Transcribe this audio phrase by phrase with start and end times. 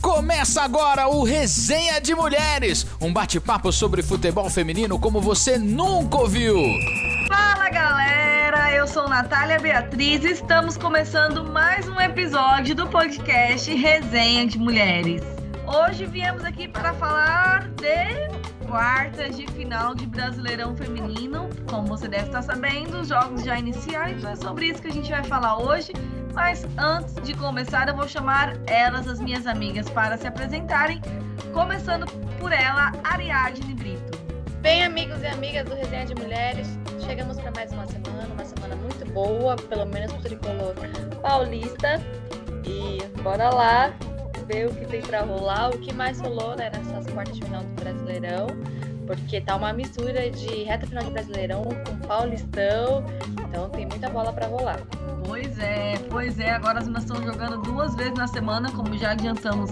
[0.00, 6.56] Começa agora o Resenha de Mulheres, um bate-papo sobre futebol feminino como você nunca ouviu.
[7.28, 14.46] Fala galera, eu sou Natália Beatriz e estamos começando mais um episódio do podcast Resenha
[14.46, 15.22] de Mulheres.
[15.66, 21.48] Hoje viemos aqui para falar de quartas de final de Brasileirão Feminino.
[21.68, 24.92] Como você deve estar sabendo, os jogos já iniciaram, então é sobre isso que a
[24.92, 25.92] gente vai falar hoje.
[26.34, 31.00] Mas antes de começar, eu vou chamar elas, as minhas amigas, para se apresentarem,
[31.52, 32.06] começando
[32.38, 34.18] por ela, Ariadne Brito.
[34.60, 36.68] Bem, amigos e amigas do Resenha de Mulheres,
[37.04, 40.74] chegamos para mais uma semana, uma semana muito boa, pelo menos para o tricolor
[41.20, 42.00] paulista.
[42.64, 43.92] E bora lá
[44.46, 47.62] ver o que tem para rolar, o que mais rolou né, nessas quartas de final
[47.62, 48.46] do Brasileirão,
[49.06, 53.04] porque tá uma mistura de reta final de Brasileirão com Paulistão,
[53.48, 54.80] então tem muita bola para rolar.
[55.26, 56.52] Pois é, pois é.
[56.52, 59.70] Agora as meninas estão jogando duas vezes na semana, como já adiantamos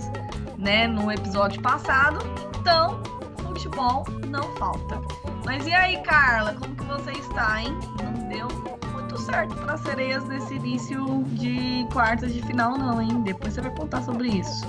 [0.58, 2.18] né, no episódio passado.
[2.60, 3.02] Então,
[3.60, 5.00] futebol não falta.
[5.44, 7.76] Mas e aí, Carla, como que você está, hein?
[8.02, 8.48] Não deu
[8.92, 13.22] muito certo para as sereias nesse início de quartas de final, não, hein?
[13.22, 14.64] Depois você vai contar sobre isso.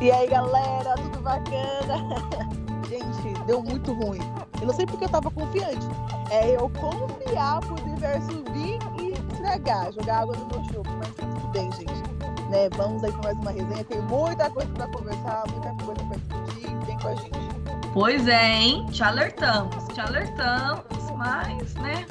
[0.00, 2.16] E aí, galera, tudo bacana?
[2.88, 4.20] Gente, deu muito ruim.
[4.60, 5.86] Eu não sei porque eu tava confiante.
[6.30, 10.88] É eu confiar pro universo vir e estragar, jogar água no meu jogo.
[10.98, 12.00] Mas tá tudo bem, gente.
[12.48, 12.68] Né?
[12.76, 13.84] Vamos aí para mais uma resenha.
[13.84, 16.76] Tem muita coisa para conversar, muita coisa para discutir.
[16.86, 17.50] Vem com a gente.
[17.92, 18.86] Pois é, hein?
[18.86, 22.06] Te alertamos, te alertamos, mas, né?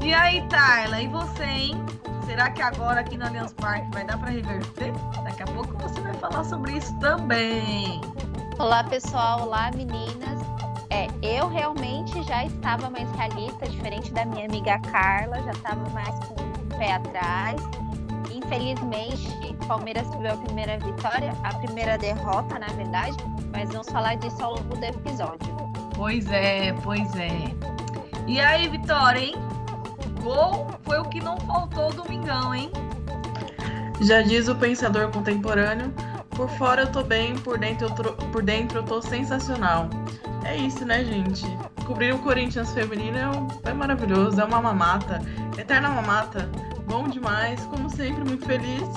[0.00, 1.84] E aí, Tayla, e você, hein?
[2.24, 4.92] Será que agora aqui no Allianz Parque vai dar para reverter?
[5.22, 8.00] Daqui a pouco você vai falar sobre isso também.
[8.58, 9.42] Olá, pessoal.
[9.42, 10.41] Olá, meninas.
[11.22, 16.34] Eu realmente já estava mais realista, diferente da minha amiga Carla, já estava mais com
[16.34, 17.60] o pé atrás.
[18.30, 23.16] Infelizmente, Palmeiras teve a primeira vitória, a primeira derrota, na verdade,
[23.52, 25.56] mas vamos falar disso ao longo do episódio.
[25.94, 27.30] Pois é, pois é.
[28.26, 29.34] E aí, Vitória, hein?
[30.22, 32.70] Gol foi o que não faltou domingão, hein?
[34.02, 35.92] Já diz o pensador contemporâneo,
[36.30, 39.88] por fora eu tô bem, por dentro eu, tô, por dentro eu tô sensacional.
[40.44, 41.44] É isso, né, gente?
[41.86, 45.20] Cobrir o Corinthians feminino é, um, é maravilhoso, é uma mamata,
[45.58, 46.50] eterna mamata,
[46.86, 48.88] bom demais, como sempre, muito feliz,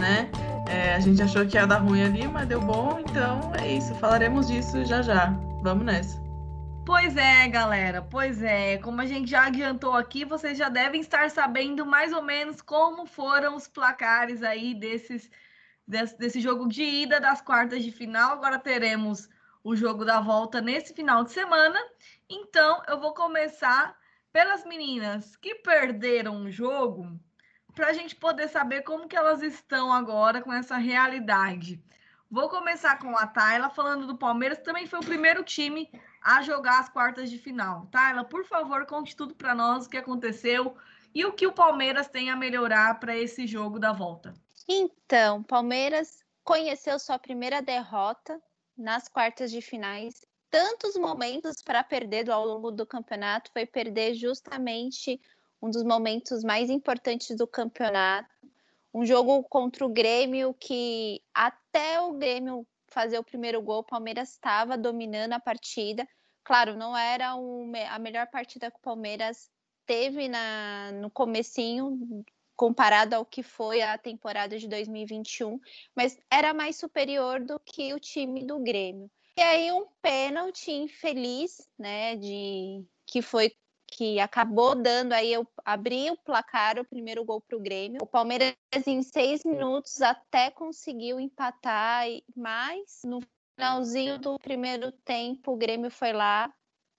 [0.00, 0.30] né?
[0.68, 3.94] É, a gente achou que ia dar ruim ali, mas deu bom, então é isso,
[3.96, 5.34] falaremos disso já já.
[5.62, 6.20] Vamos nessa.
[6.86, 8.78] Pois é, galera, pois é.
[8.78, 13.06] Como a gente já adiantou aqui, vocês já devem estar sabendo mais ou menos como
[13.06, 15.30] foram os placares aí desses,
[15.86, 18.32] desse, desse jogo de ida das quartas de final.
[18.32, 19.28] Agora teremos
[19.62, 21.78] o jogo da volta nesse final de semana.
[22.28, 23.98] Então, eu vou começar
[24.32, 27.18] pelas meninas que perderam o jogo,
[27.74, 31.82] para a gente poder saber como que elas estão agora com essa realidade.
[32.30, 35.90] Vou começar com a Tayla falando do Palmeiras, também foi o primeiro time
[36.22, 37.86] a jogar as quartas de final.
[37.90, 40.76] Tayla, por favor, conte tudo para nós o que aconteceu
[41.12, 44.32] e o que o Palmeiras tem a melhorar para esse jogo da volta.
[44.68, 48.40] Então, Palmeiras conheceu sua primeira derrota
[48.76, 50.24] nas quartas de finais.
[50.50, 55.20] Tantos momentos para perder ao longo do campeonato foi perder justamente
[55.62, 58.28] um dos momentos mais importantes do campeonato.
[58.92, 64.30] Um jogo contra o Grêmio que até o Grêmio fazer o primeiro gol, o Palmeiras
[64.30, 66.06] estava dominando a partida.
[66.42, 69.48] Claro, não era a melhor partida que o Palmeiras
[69.86, 72.24] teve na, no comecinho
[72.60, 75.58] comparado ao que foi a temporada de 2021,
[75.96, 79.10] mas era mais superior do que o time do Grêmio.
[79.38, 83.50] E aí um pênalti infeliz, né, de que foi
[83.86, 88.02] que acabou dando aí eu abri o placar o primeiro gol para o Grêmio.
[88.02, 88.54] O Palmeiras
[88.86, 92.04] em seis minutos até conseguiu empatar,
[92.36, 93.20] mas no
[93.56, 96.52] finalzinho do primeiro tempo o Grêmio foi lá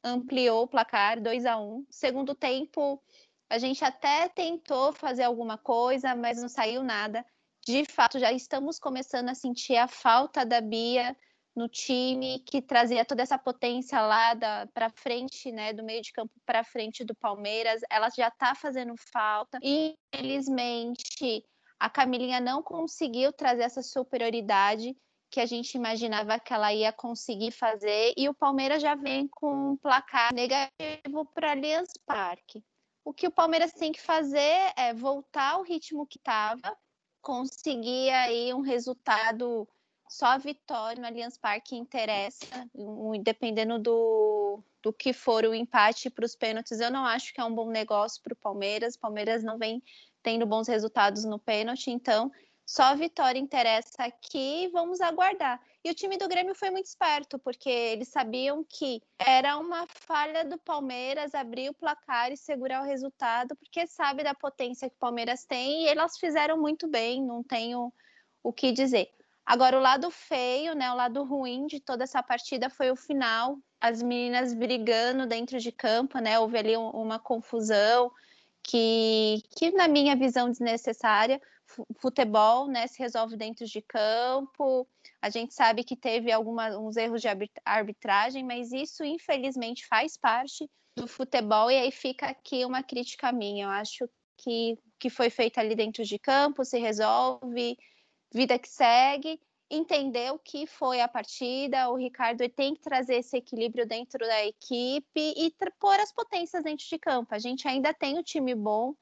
[0.04, 1.86] ampliou o placar 2 a 1.
[1.88, 3.00] Segundo tempo
[3.52, 7.26] a gente até tentou fazer alguma coisa, mas não saiu nada.
[7.66, 11.16] De fato, já estamos começando a sentir a falta da Bia
[11.54, 14.34] no time, que trazia toda essa potência lá
[14.74, 17.82] para frente, né, do meio de campo para frente do Palmeiras.
[17.90, 19.60] Ela já está fazendo falta.
[19.62, 21.44] Infelizmente,
[21.78, 24.96] a Camilinha não conseguiu trazer essa superioridade
[25.30, 29.72] que a gente imaginava que ela ia conseguir fazer, e o Palmeiras já vem com
[29.72, 32.64] um placar negativo para Allianz Parque.
[33.04, 36.78] O que o Palmeiras tem que fazer é voltar ao ritmo que estava,
[37.22, 39.68] conseguir aí um resultado
[40.10, 42.46] só a vitória no Allianz Parque interessa,
[43.24, 46.82] dependendo do, do que for o empate para os pênaltis.
[46.82, 48.96] Eu não acho que é um bom negócio para o Palmeiras.
[48.96, 49.82] O Palmeiras não vem
[50.22, 52.30] tendo bons resultados no pênalti, então
[52.66, 55.60] Só a vitória interessa aqui, vamos aguardar.
[55.84, 60.46] E o time do Grêmio foi muito esperto, porque eles sabiam que era uma falha
[60.46, 65.00] do Palmeiras abrir o placar e segurar o resultado, porque sabe da potência que o
[65.00, 67.92] Palmeiras tem e elas fizeram muito bem, não tenho
[68.44, 69.12] o que dizer.
[69.46, 73.58] Agora, o lado feio, né, o lado ruim de toda essa partida foi o final,
[73.82, 76.40] as meninas brigando dentro de campo, né?
[76.40, 78.12] Houve ali uma confusão
[78.64, 81.42] que, que na minha visão, desnecessária.
[82.00, 84.86] Futebol, né, se resolve dentro de campo.
[85.22, 87.28] A gente sabe que teve alguns erros de
[87.64, 91.72] arbitragem, mas isso, infelizmente, faz parte do futebol.
[91.72, 93.66] E aí fica aqui uma crítica minha.
[93.66, 97.76] Eu acho que que foi feito ali dentro de campo se resolve,
[98.32, 99.40] vida que segue
[99.72, 101.90] entender o que foi a partida.
[101.90, 106.86] O Ricardo tem que trazer esse equilíbrio dentro da equipe e pôr as potências dentro
[106.86, 107.34] de campo.
[107.34, 108.94] A gente ainda tem o time bom,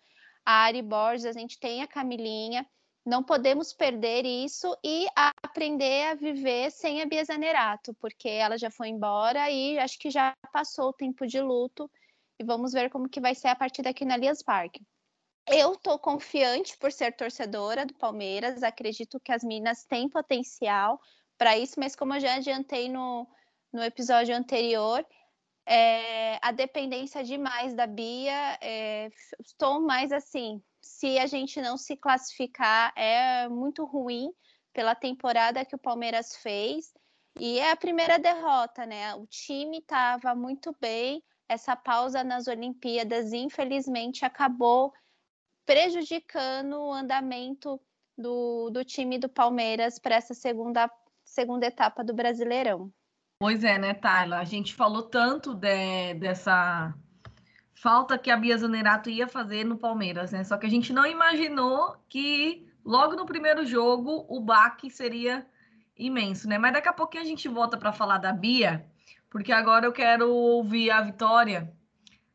[0.46, 2.66] a Ari Borges, a gente tem a Camilinha.
[3.06, 8.70] Não podemos perder isso e aprender a viver sem a Bia Zanerato, porque ela já
[8.70, 11.90] foi embora e acho que já passou o tempo de luto.
[12.40, 14.86] E vamos ver como que vai ser a partida aqui na Allianz Parque.
[15.52, 21.02] Eu estou confiante por ser torcedora do Palmeiras, acredito que as Minas têm potencial
[21.40, 23.28] para isso, mas como eu já adiantei no,
[23.74, 25.04] no episódio anterior,
[25.66, 29.10] é, a dependência demais da Bia, é,
[29.44, 34.32] estou mais assim, se a gente não se classificar, é muito ruim
[34.72, 36.94] pela temporada que o Palmeiras fez.
[37.40, 39.16] E é a primeira derrota, né?
[39.16, 41.24] O time estava muito bem.
[41.48, 44.94] Essa pausa nas Olimpíadas, infelizmente, acabou
[45.70, 47.80] prejudicando o andamento
[48.18, 50.90] do, do time do Palmeiras para essa segunda,
[51.24, 52.92] segunda etapa do Brasileirão.
[53.40, 54.40] Pois é, né, Tayla?
[54.40, 56.92] A gente falou tanto de, dessa
[57.76, 60.44] falta que a Bia Zanerato ia fazer no Palmeiras, né?
[60.44, 65.46] Só que a gente não imaginou que logo no primeiro jogo o baque seria
[65.96, 66.58] imenso, né?
[66.58, 68.90] Mas daqui a pouquinho a gente volta para falar da Bia,
[69.30, 71.72] porque agora eu quero ouvir a Vitória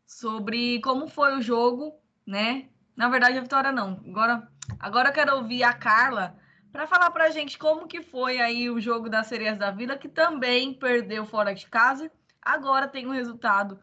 [0.06, 2.68] sobre como foi o jogo, né?
[2.96, 4.00] Na verdade, a Vitória não.
[4.06, 4.48] Agora,
[4.78, 6.36] agora eu quero ouvir a Carla
[6.72, 9.96] para falar para a gente como que foi aí o jogo das Sereias da Vila,
[9.96, 12.10] que também perdeu fora de casa.
[12.42, 13.80] Agora tem um resultado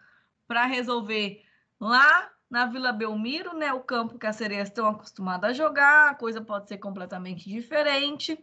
[0.48, 1.42] para resolver
[1.80, 3.72] lá na Vila Belmiro, né?
[3.74, 8.38] O campo que as Sereias estão acostumadas a jogar, a coisa pode ser completamente diferente.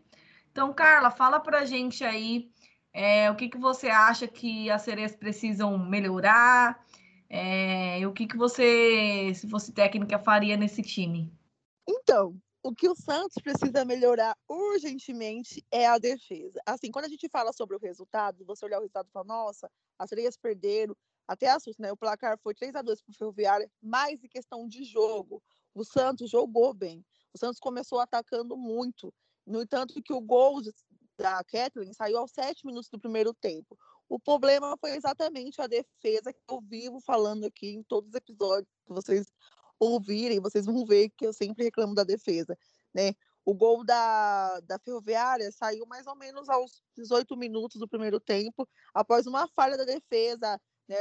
[0.51, 2.51] Então, Carla, fala para a gente aí
[2.93, 6.83] é, o que, que você acha que as Sereias precisam melhorar,
[7.31, 11.33] é, o que, que você, se fosse técnica, faria nesse time?
[11.87, 16.61] Então, o que o Santos precisa melhorar urgentemente é a defesa.
[16.67, 19.71] Assim, quando a gente fala sobre o resultado, você olhar o resultado e falar, nossa,
[19.99, 20.97] as Sereias perderam,
[21.27, 21.93] até assusta, né?
[21.93, 25.43] O placar foi 3 a 2 para o Ferroviária, mas em questão de jogo,
[25.75, 27.05] o Santos jogou bem.
[27.35, 29.13] O Santos começou atacando muito.
[29.47, 30.61] No entanto, que o gol
[31.19, 33.79] da Kathleen saiu aos sete minutos do primeiro tempo.
[34.09, 38.69] O problema foi exatamente a defesa que eu vivo falando aqui em todos os episódios
[38.87, 39.27] que vocês
[39.79, 42.57] ouvirem, vocês vão ver que eu sempre reclamo da defesa,
[42.95, 43.13] né?
[43.45, 48.69] O gol da, da Ferroviária saiu mais ou menos aos 18 minutos do primeiro tempo,
[48.93, 50.97] após uma falha da defesa, né?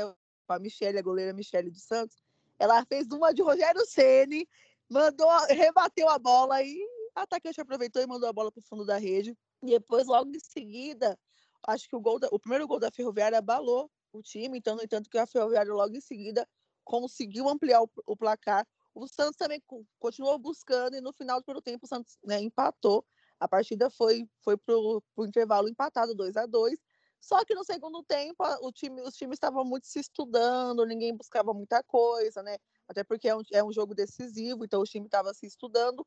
[0.48, 2.18] A Michelle, a goleira Michelle dos Santos,
[2.60, 4.48] ela fez uma de Rogério Ceni,
[4.90, 6.78] mandou, rebateu a bola e
[7.16, 9.36] a atacante aproveitou e mandou a bola para o fundo da rede.
[9.62, 11.18] E depois, logo em seguida,
[11.66, 14.84] acho que o, gol da, o primeiro gol da Ferroviária abalou o time, então, no
[14.84, 16.48] entanto, que a Ferroviária logo em seguida
[16.84, 18.66] conseguiu ampliar o, o placar.
[18.96, 19.62] O Santos também
[20.00, 23.06] continuou buscando e no final do primeiro tempo o Santos né, empatou.
[23.40, 26.80] A partida foi, foi para o intervalo empatado, 2 a 2
[27.20, 31.54] Só que no segundo tempo o time, os times estavam muito se estudando, ninguém buscava
[31.54, 32.58] muita coisa, né?
[32.88, 36.06] Até porque é um, é um jogo decisivo, então o time estava se estudando.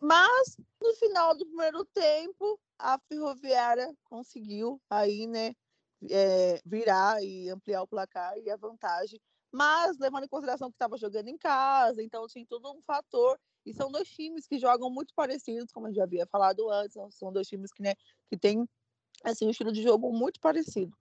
[0.00, 5.54] Mas no final do primeiro tempo, a Ferroviária conseguiu aí, né,
[6.10, 9.20] é, virar e ampliar o placar e a vantagem.
[9.52, 13.38] Mas levando em consideração que estava jogando em casa, então tinha todo um fator.
[13.64, 16.96] E são dois times que jogam muito parecidos, como eu já havia falado antes.
[17.10, 17.94] São dois times que, né,
[18.28, 18.68] que têm
[19.22, 20.96] assim, um estilo de jogo muito parecido.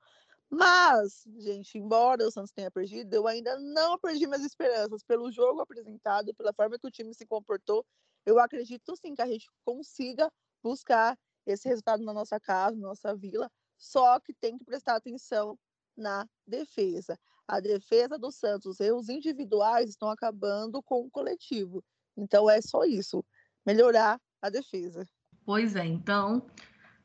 [0.49, 5.61] Mas, gente, embora o Santos tenha perdido, eu ainda não perdi minhas esperanças pelo jogo
[5.61, 7.83] apresentado, pela forma que o time se comportou
[8.25, 13.15] eu acredito sim que a gente consiga buscar esse resultado na nossa casa, na nossa
[13.15, 15.57] vila, só que tem que prestar atenção
[15.95, 17.19] na defesa.
[17.47, 21.83] A defesa do Santos, os individuais estão acabando com o coletivo.
[22.15, 23.25] Então é só isso,
[23.65, 25.07] melhorar a defesa.
[25.45, 26.45] Pois é, então,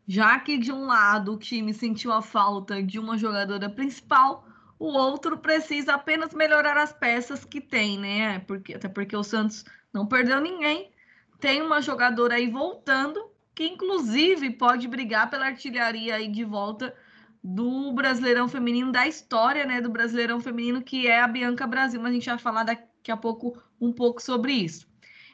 [0.06, 4.46] já que de um lado o time sentiu a falta de uma jogadora principal,
[4.78, 8.38] o outro precisa apenas melhorar as peças que tem, né?
[8.40, 10.92] Porque, até porque o Santos não perdeu ninguém,
[11.40, 16.94] tem uma jogadora aí voltando, que inclusive pode brigar pela artilharia aí de volta
[17.42, 22.00] do Brasileirão Feminino, da história né, do Brasileirão Feminino, que é a Bianca Brasil.
[22.00, 24.86] Mas a gente vai falar daqui a pouco um pouco sobre isso.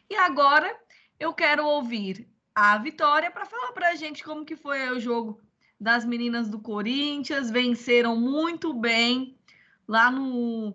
[0.09, 0.75] E agora
[1.19, 5.41] eu quero ouvir a Vitória para falar para a gente como que foi o jogo
[5.81, 7.51] das meninas do Corinthians.
[7.51, 9.37] Venceram muito bem
[9.89, 10.75] lá no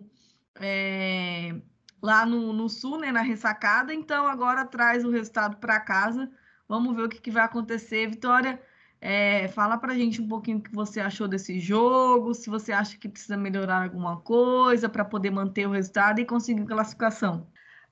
[0.56, 1.54] é,
[2.02, 3.92] lá no, no, sul, né, na ressacada.
[3.92, 6.30] Então agora traz o resultado para casa.
[6.68, 8.60] Vamos ver o que, que vai acontecer, Vitória.
[9.00, 12.98] É, fala pra gente um pouquinho o que você achou desse jogo, se você acha
[12.98, 17.46] que precisa melhorar alguma coisa para poder manter o resultado e conseguir classificação.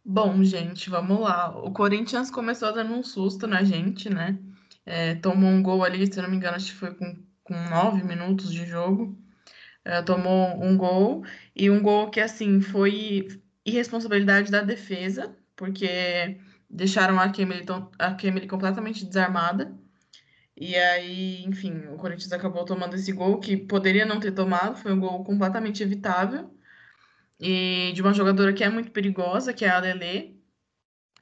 [0.05, 1.51] Bom, gente, vamos lá.
[1.59, 4.39] O Corinthians começou dando um susto na gente, né?
[4.85, 8.03] É, tomou um gol ali, se não me engano, acho que foi com, com nove
[8.05, 9.19] minutos de jogo.
[9.85, 11.25] É, tomou um gol,
[11.57, 13.29] e um gol que, assim, foi
[13.69, 17.65] irresponsabilidade da defesa, porque deixaram a Kemily,
[17.99, 19.73] a Kemily completamente desarmada.
[20.57, 24.93] E aí, enfim, o Corinthians acabou tomando esse gol que poderia não ter tomado, foi
[24.93, 26.51] um gol completamente evitável.
[27.41, 30.43] E de uma jogadora que é muito perigosa, que é a Lele,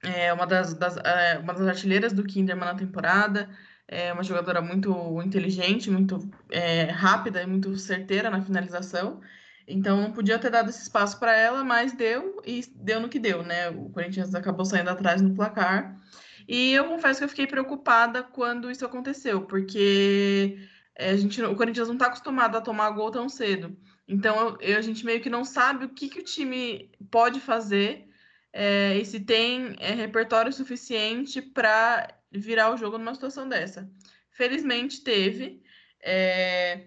[0.03, 3.51] é uma das, das é, uma das artilheiras do Kinderman na temporada,
[3.89, 9.21] é uma jogadora muito inteligente, muito é, rápida e muito certeira na finalização.
[9.67, 13.19] Então não podia ter dado esse espaço para ela, mas deu e deu no que
[13.19, 13.69] deu, né?
[13.71, 16.01] O Corinthians acabou saindo atrás no placar.
[16.47, 20.59] E eu confesso que eu fiquei preocupada quando isso aconteceu, porque
[20.95, 23.77] é, a gente, o Corinthians não está acostumado a tomar gol tão cedo.
[24.07, 28.09] Então eu, a gente meio que não sabe o que, que o time pode fazer
[28.53, 33.91] é, e se tem é, repertório suficiente para virar o jogo numa situação dessa.
[34.31, 35.63] Felizmente teve.
[36.01, 36.87] É,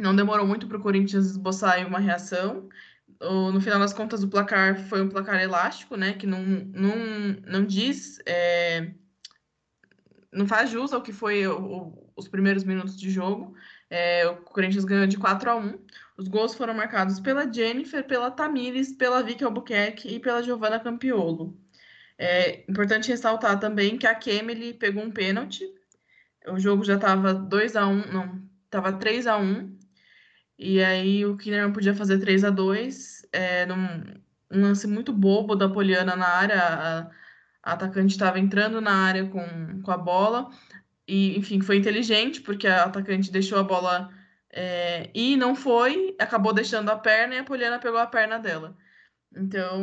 [0.00, 2.68] não demorou muito para o Corinthians esboçar uma reação
[3.20, 6.12] no final das contas, o placar foi um placar elástico, né?
[6.12, 6.96] Que não, não,
[7.46, 8.20] não diz.
[8.26, 8.92] É,
[10.32, 13.54] não faz jus ao que foi o, os primeiros minutos de jogo.
[13.90, 15.78] É, o Corinthians ganhou de 4 a 1.
[16.16, 21.56] Os gols foram marcados pela Jennifer, pela Tamires, pela Vicky Albuquerque e pela Giovanna Campiolo.
[22.16, 25.64] É importante ressaltar também que a Kemily pegou um pênalti.
[26.48, 29.77] O jogo já estava 2 a 1, não, estava 3 a 1
[30.58, 34.18] e aí o Kinnerman podia fazer 3 a 2 é, num
[34.50, 36.60] um lance muito bobo da Poliana na área.
[36.60, 37.10] A,
[37.62, 40.50] a atacante estava entrando na área com, com a bola.
[41.06, 44.10] E, enfim, foi inteligente, porque a atacante deixou a bola
[44.50, 48.76] é, e não foi, acabou deixando a perna e a Poliana pegou a perna dela.
[49.34, 49.82] Então,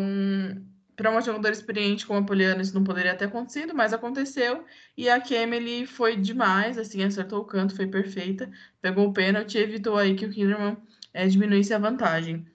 [0.96, 4.66] para uma jogadora experiente como a Poliana, isso não poderia ter acontecido, mas aconteceu.
[4.98, 8.50] E a Kemely foi demais, assim, acertou o canto, foi perfeita.
[8.82, 10.78] Pegou o pênalti e evitou aí que o Kinderman
[11.14, 12.46] é, diminuísse a vantagem.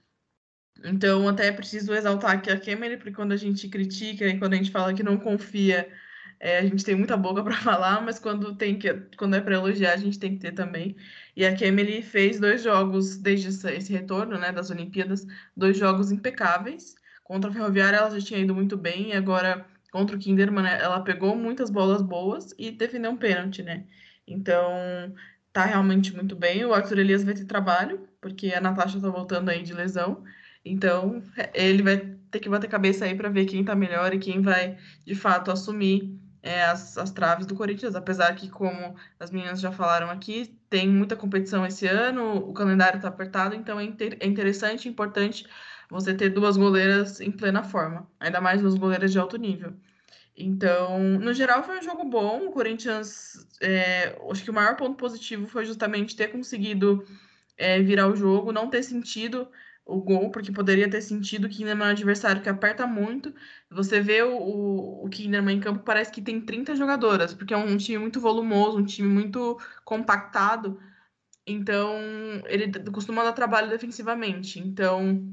[0.84, 4.54] Então, até é preciso exaltar aqui a Kemely, porque quando a gente critica e quando
[4.54, 5.90] a gente fala que não confia,
[6.38, 9.54] é, a gente tem muita boca para falar, mas quando tem que, quando é para
[9.54, 10.96] elogiar, a gente tem que ter também.
[11.36, 16.94] E a Kemely fez dois jogos desde esse retorno, né, das Olimpíadas, dois jogos impecáveis.
[17.30, 20.80] Contra a Ferroviária ela já tinha ido muito bem, e agora contra o Kinderman né,
[20.82, 23.84] ela pegou muitas bolas boas e defendeu um pênalti, né?
[24.26, 25.14] Então
[25.52, 26.64] tá realmente muito bem.
[26.64, 30.24] O Arthur Elias vai ter trabalho, porque a Natasha tá voltando aí de lesão.
[30.64, 31.22] Então
[31.54, 31.98] ele vai
[32.32, 35.52] ter que bater cabeça aí para ver quem tá melhor e quem vai de fato
[35.52, 40.58] assumir é, as, as traves do Corinthians, apesar que, como as meninas já falaram aqui,
[40.68, 45.46] tem muita competição esse ano, o calendário está apertado, então é, inter, é interessante, importante
[45.90, 49.74] você ter duas goleiras em plena forma, ainda mais duas goleiras de alto nível.
[50.36, 52.46] Então, no geral, foi um jogo bom.
[52.46, 57.04] O Corinthians, é, acho que o maior ponto positivo foi justamente ter conseguido
[57.58, 59.48] é, virar o jogo, não ter sentido
[59.84, 63.34] o gol, porque poderia ter sentido que Kinderman é um adversário que aperta muito.
[63.70, 67.76] Você vê o, o Kinderman em campo, parece que tem 30 jogadoras, porque é um
[67.76, 70.80] time muito volumoso, um time muito compactado.
[71.46, 71.96] Então,
[72.46, 74.60] ele costuma dar trabalho defensivamente.
[74.60, 75.28] Então,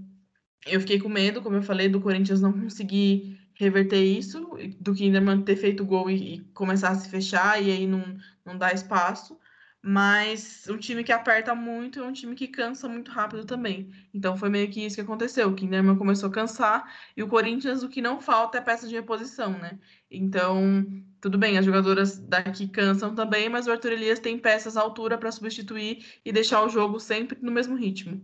[0.66, 5.42] eu fiquei com medo, como eu falei, do Corinthians não conseguir reverter isso, do Kinderman
[5.42, 9.38] ter feito gol e, e começar a se fechar e aí não, não dá espaço.
[9.82, 13.90] Mas um time que aperta muito é um time que cansa muito rápido também.
[14.14, 15.48] Então foi meio que isso que aconteceu.
[15.48, 18.96] O Kinderman começou a cansar e o Corinthians o que não falta é peça de
[18.96, 19.80] reposição, né?
[20.12, 20.86] Então,
[21.22, 25.18] tudo bem, as jogadoras daqui cansam também, mas o Arthur Elias tem peças à altura
[25.18, 28.22] para substituir e deixar o jogo sempre no mesmo ritmo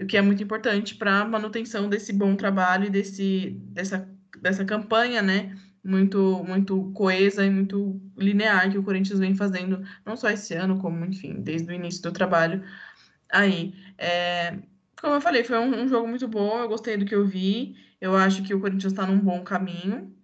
[0.00, 4.08] o que é muito importante para a manutenção desse bom trabalho e desse, dessa,
[4.40, 5.56] dessa campanha, né?
[5.84, 10.78] Muito, muito coesa e muito linear que o Corinthians vem fazendo, não só esse ano,
[10.78, 12.62] como, enfim, desde o início do trabalho
[13.30, 13.74] aí.
[13.96, 14.58] É,
[15.00, 17.76] como eu falei, foi um, um, jogo muito bom, eu gostei do que eu vi,
[18.00, 20.14] eu acho que o Corinthians está num bom caminho.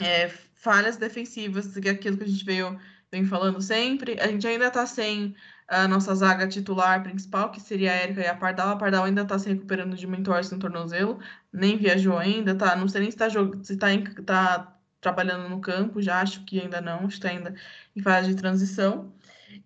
[0.00, 2.78] é, falhas defensivas, que é aquilo que a gente veio,
[3.10, 4.20] vem falando sempre.
[4.20, 5.34] A gente ainda está sem
[5.68, 8.70] a nossa zaga titular principal, que seria a Érica e a Pardal.
[8.70, 11.20] A Pardal ainda está se recuperando de uma entorse no tornozelo,
[11.52, 12.74] nem viajou ainda, tá?
[12.74, 13.28] Não sei nem se está
[13.62, 13.88] se tá,
[14.24, 17.54] tá trabalhando no campo, já acho que ainda não, está ainda
[17.94, 19.12] em fase de transição.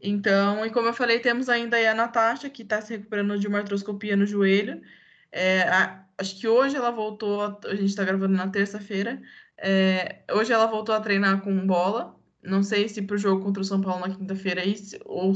[0.00, 3.58] Então, e como eu falei, temos ainda a Natasha, que está se recuperando de uma
[3.58, 4.82] artroscopia no joelho.
[5.30, 9.20] É, a, acho que hoje ela voltou, a, a gente está gravando na terça-feira.
[9.56, 13.62] É, hoje ela voltou a treinar com bola, não sei se para o jogo contra
[13.62, 14.62] o São Paulo na quinta-feira
[15.04, 15.32] ou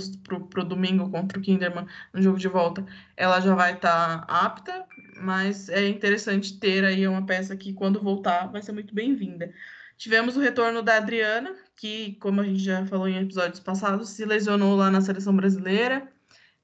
[0.51, 2.85] para o domingo contra o Kinderman no jogo de volta,
[3.17, 4.85] ela já vai estar tá apta,
[5.21, 9.53] mas é interessante ter aí uma peça que, quando voltar, vai ser muito bem-vinda.
[9.97, 14.25] Tivemos o retorno da Adriana, que, como a gente já falou em episódios passados, se
[14.25, 16.07] lesionou lá na seleção brasileira,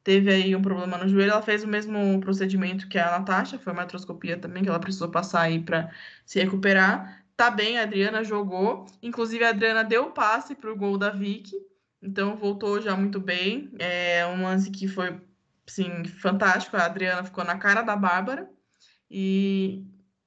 [0.05, 1.31] teve aí um problema no joelho.
[1.31, 5.11] Ela fez o mesmo procedimento que a Natasha, foi uma artroscopia também, que ela precisou
[5.11, 5.91] passar aí para
[6.27, 8.87] se recuperar tá bem, a Adriana jogou.
[9.03, 11.57] Inclusive, a Adriana deu o passe para o gol da Vicky,
[12.01, 13.71] então voltou já muito bem.
[13.79, 15.21] É um lance que foi,
[15.67, 16.77] sim, fantástico.
[16.77, 18.49] A Adriana ficou na cara da Bárbara
[19.11, 19.85] e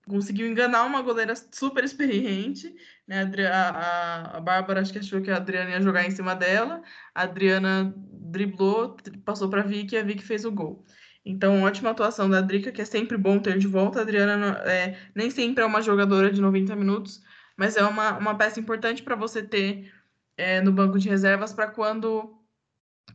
[0.08, 2.74] conseguiu enganar uma goleira super experiente.
[3.08, 3.30] Né?
[3.52, 6.82] A, a, a Bárbara acho que achou que a Adriana ia jogar em cima dela.
[7.14, 10.86] A Adriana driblou, passou para a Vicky e a Vicky fez o gol.
[11.26, 14.00] Então, ótima atuação da Drica, que é sempre bom ter de volta.
[14.00, 17.24] A Adriana é, nem sempre é uma jogadora de 90 minutos,
[17.58, 19.92] mas é uma, uma peça importante para você ter
[20.38, 22.40] é, no banco de reservas para quando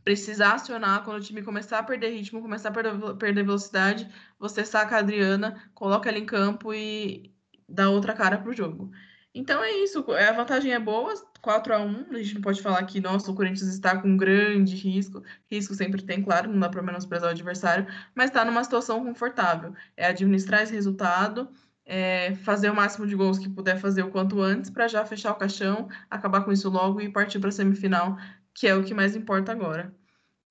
[0.03, 4.65] precisar acionar, quando o time começar a perder ritmo, começar a perder, perder velocidade, você
[4.65, 7.33] saca a Adriana, coloca ela em campo e
[7.67, 8.91] dá outra cara para o jogo.
[9.33, 12.61] Então é isso, é, a vantagem é boa, 4 a 1 a gente não pode
[12.61, 16.59] falar que, nossa, o Corinthians está com um grande risco, risco sempre tem, claro, não
[16.59, 21.49] dá para menosprezar o adversário, mas está numa situação confortável, é administrar esse resultado,
[21.85, 25.31] é fazer o máximo de gols que puder fazer o quanto antes, para já fechar
[25.31, 28.17] o caixão, acabar com isso logo e partir para a semifinal,
[28.53, 29.95] que é o que mais importa agora.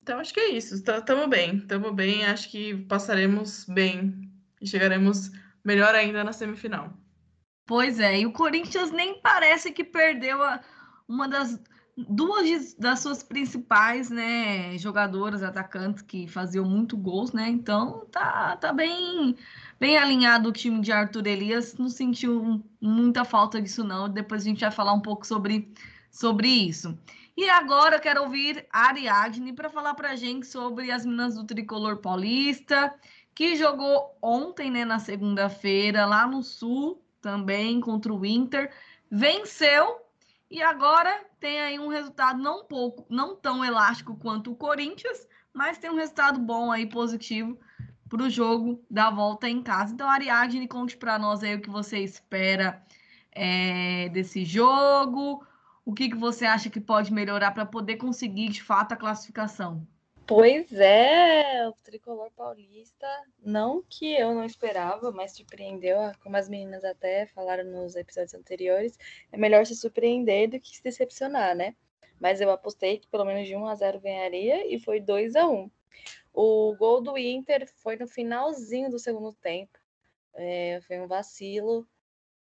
[0.01, 5.31] Então acho que é isso, estamos bem, estamos bem, acho que passaremos bem e chegaremos
[5.63, 7.00] melhor ainda na semifinal.
[7.71, 10.59] Pois é, e o Corinthians nem parece que perdeu a,
[11.07, 11.57] uma das
[11.97, 17.47] duas das suas principais, né, jogadoras, atacantes que faziam muito gols, né?
[17.47, 19.37] Então tá, tá bem
[19.79, 24.09] bem alinhado o time de Arthur Elias, não sentiu muita falta disso não.
[24.09, 25.73] Depois a gente vai falar um pouco sobre
[26.11, 26.99] sobre isso.
[27.37, 31.35] E agora eu quero ouvir a Ariadne para falar para a gente sobre as meninas
[31.35, 32.93] do Tricolor Paulista,
[33.33, 38.71] que jogou ontem, né, na segunda-feira, lá no Sul, também contra o Inter,
[39.09, 40.01] venceu
[40.49, 45.77] e agora tem aí um resultado não pouco, não tão elástico quanto o Corinthians, mas
[45.77, 47.57] tem um resultado bom aí positivo
[48.09, 49.93] para o jogo da volta em casa.
[49.93, 52.83] Então, Ariadne, conte para nós aí o que você espera
[53.31, 55.45] é, desse jogo,
[55.85, 59.87] o que, que você acha que pode melhorar para poder conseguir de fato a classificação.
[60.33, 63.05] Pois é, o tricolor paulista,
[63.37, 68.97] não que eu não esperava, mas surpreendeu, como as meninas até falaram nos episódios anteriores,
[69.29, 71.75] é melhor se surpreender do que se decepcionar, né?
[72.17, 75.45] Mas eu apostei que pelo menos de 1 a 0 ganharia e foi 2 a
[75.49, 75.69] 1.
[76.33, 79.77] O gol do Inter foi no finalzinho do segundo tempo.
[80.33, 81.85] É, foi um vacilo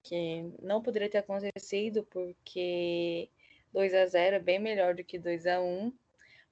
[0.04, 3.28] que não poderia ter acontecido porque
[3.72, 5.92] 2 a 0 é bem melhor do que 2 a 1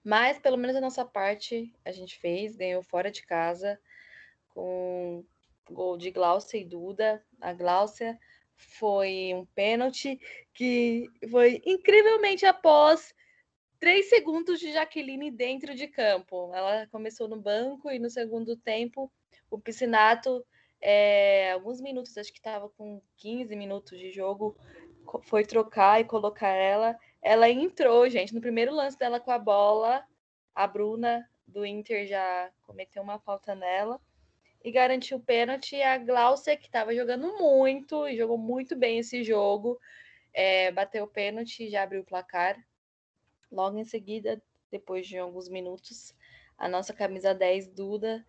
[0.08, 3.78] mas pelo menos a nossa parte a gente fez, ganhou fora de casa,
[4.48, 5.22] com
[5.70, 7.22] gol de Glaucia e Duda.
[7.38, 8.18] A Glaucia
[8.56, 10.18] foi um pênalti
[10.54, 13.14] que foi incrivelmente após
[13.78, 16.54] três segundos de Jaqueline dentro de campo.
[16.54, 19.12] Ela começou no banco e no segundo tempo
[19.50, 20.42] o Piscinato,
[20.80, 24.56] é, alguns minutos, acho que estava com 15 minutos de jogo,
[25.24, 30.04] foi trocar e colocar ela ela entrou, gente, no primeiro lance dela com a bola,
[30.54, 34.00] a Bruna do Inter já cometeu uma falta nela
[34.62, 35.80] e garantiu o pênalti.
[35.82, 39.78] A Glaucia, que estava jogando muito e jogou muito bem esse jogo,
[40.32, 42.56] é, bateu o pênalti e já abriu o placar.
[43.50, 46.14] Logo em seguida, depois de alguns minutos,
[46.56, 48.24] a nossa camisa 10, Duda,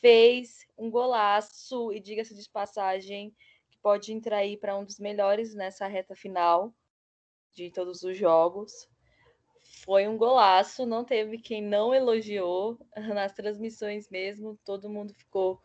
[0.00, 3.34] fez um golaço e diga-se de passagem
[3.70, 6.74] que pode entrar aí para um dos melhores nessa reta final
[7.54, 8.88] de todos os jogos.
[9.84, 12.78] Foi um golaço, não teve quem não elogiou
[13.14, 15.60] nas transmissões mesmo, todo mundo ficou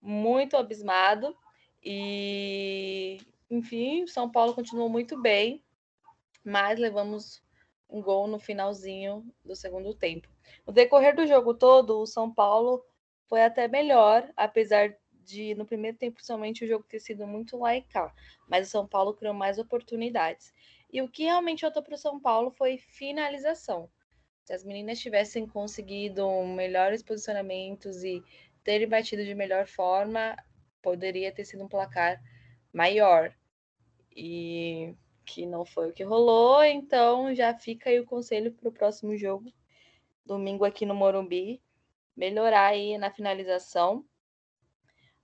[0.00, 1.36] muito abismado.
[1.82, 3.18] E,
[3.50, 5.62] enfim, São Paulo continuou muito bem,
[6.44, 7.42] mas levamos
[7.88, 10.28] um gol no finalzinho do segundo tempo.
[10.66, 12.84] No decorrer do jogo todo, o São Paulo
[13.28, 17.72] foi até melhor, apesar de, no primeiro tempo, principalmente, o jogo ter sido muito lá
[18.48, 20.52] mas o São Paulo criou mais oportunidades.
[20.92, 23.90] E o que realmente faltou para o São Paulo foi finalização.
[24.44, 28.22] Se as meninas tivessem conseguido melhores posicionamentos e
[28.62, 30.36] terem batido de melhor forma,
[30.80, 32.22] poderia ter sido um placar
[32.72, 33.34] maior.
[34.14, 34.94] E
[35.26, 39.16] que não foi o que rolou, então já fica aí o conselho para o próximo
[39.16, 39.52] jogo,
[40.24, 41.60] domingo aqui no Morumbi,
[42.16, 44.06] melhorar aí na finalização,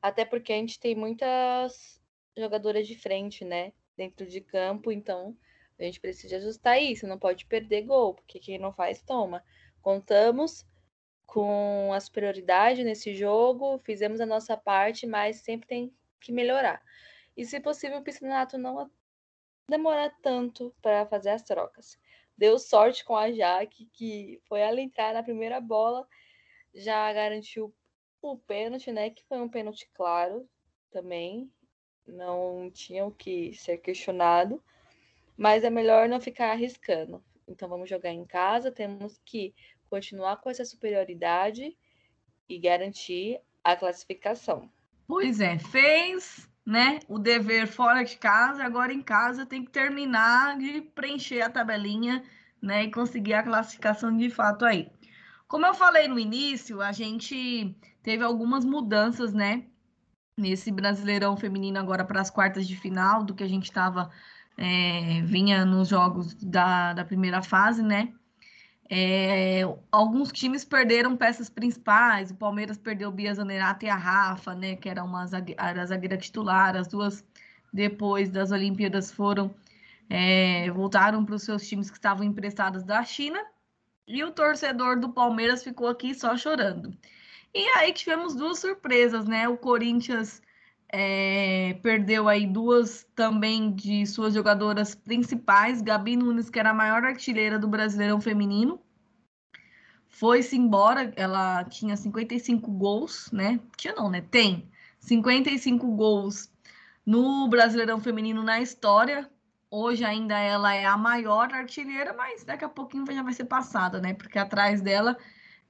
[0.03, 2.03] até porque a gente tem muitas
[2.37, 5.37] jogadoras de frente, né, dentro de campo, então
[5.83, 9.43] a gente precisa ajustar isso, não pode perder gol, porque quem não faz, toma.
[9.81, 10.67] Contamos
[11.27, 16.83] com a superioridade nesse jogo, fizemos a nossa parte, mas sempre tem que melhorar.
[17.37, 18.91] E se possível, o Piscinato não
[19.69, 21.99] demorar tanto para fazer as trocas.
[22.37, 26.07] Deu sorte com a Jaque, que foi ela entrar na primeira bola,
[26.75, 27.75] já garantiu
[28.21, 29.11] o pênalti, né?
[29.11, 30.49] Que foi um pênalti claro
[30.91, 31.51] também.
[32.07, 34.63] Não tinha o que ser questionado.
[35.43, 37.21] Mas é melhor não ficar arriscando.
[37.49, 39.53] Então vamos jogar em casa, temos que
[39.91, 41.77] continuar com essa superioridade
[42.49, 44.71] e garantir a classificação.
[45.05, 50.57] Pois é, fez, né, o dever fora de casa, agora em casa tem que terminar
[50.59, 52.23] de preencher a tabelinha,
[52.63, 54.93] né, e conseguir a classificação de fato aí.
[55.49, 59.65] Como eu falei no início, a gente teve algumas mudanças, né,
[60.39, 64.09] nesse Brasileirão feminino agora para as quartas de final do que a gente estava
[64.57, 68.13] é, vinha nos jogos da, da primeira fase, né?
[68.95, 72.31] É, alguns times perderam peças principais.
[72.31, 74.77] O Palmeiras perdeu Bia Zanerato e a Rafa, né?
[74.77, 76.77] Que era uma zagueira, zagueira titular.
[76.77, 77.25] As duas,
[77.73, 79.55] depois das Olimpíadas, foram
[80.11, 83.43] é, voltaram para os seus times que estavam emprestados da China.
[84.07, 86.95] E o torcedor do Palmeiras ficou aqui só chorando.
[87.55, 89.49] E aí tivemos duas surpresas, né?
[89.49, 90.43] O Corinthians
[90.93, 97.03] é, perdeu aí duas também de suas jogadoras principais, Gabi Nunes, que era a maior
[97.03, 98.79] artilheira do Brasileirão Feminino,
[100.23, 103.59] foi-se embora, ela tinha 55 gols, né?
[103.77, 104.21] Tinha não, né?
[104.21, 106.53] Tem 55 gols
[107.05, 109.29] no Brasileirão Feminino na história.
[109.71, 114.01] Hoje ainda ela é a maior artilheira, mas daqui a pouquinho já vai ser passada,
[114.01, 114.13] né?
[114.13, 115.17] Porque atrás dela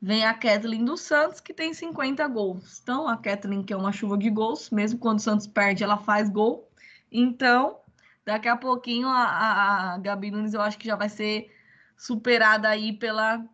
[0.05, 2.81] Vem a Kathleen dos Santos, que tem 50 gols.
[2.83, 5.97] Então, a Kathleen, que é uma chuva de gols, mesmo quando o Santos perde, ela
[5.97, 6.69] faz gol.
[7.11, 7.79] Então,
[8.25, 11.55] daqui a pouquinho, a, a, a Gabi Nunes, eu acho que já vai ser
[11.97, 13.47] superada aí pela,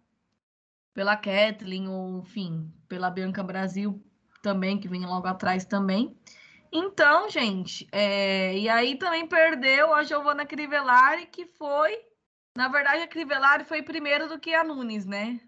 [0.94, 4.02] pela Kathleen, ou, enfim, pela Bianca Brasil
[4.40, 6.18] também, que vem logo atrás também.
[6.72, 8.56] Então, gente, é...
[8.56, 11.94] e aí também perdeu a Giovana Crivellari, que foi.
[12.56, 15.38] Na verdade, a Crivellari foi primeiro do que a Nunes, né?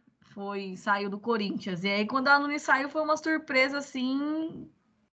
[0.41, 1.85] Foi saiu do Corinthians.
[1.85, 4.67] E aí, quando a Nunes saiu, foi uma surpresa assim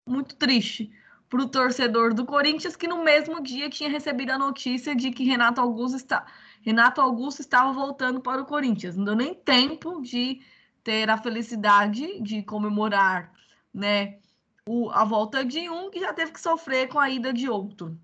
[0.08, 0.92] muito triste
[1.28, 5.24] para o torcedor do Corinthians, que no mesmo dia tinha recebido a notícia de que
[5.24, 6.28] Renato Augusto está
[6.62, 8.96] Renato Augusto estava voltando para o Corinthians.
[8.96, 10.42] Não deu nem tempo de
[10.84, 13.32] ter a felicidade de comemorar,
[13.74, 14.20] né,
[14.68, 17.98] o, a volta de um que já teve que sofrer com a ida de outro.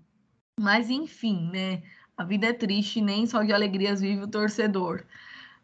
[0.60, 1.82] Mas enfim, né?
[2.16, 5.04] A vida é triste, nem só de alegrias vive o torcedor.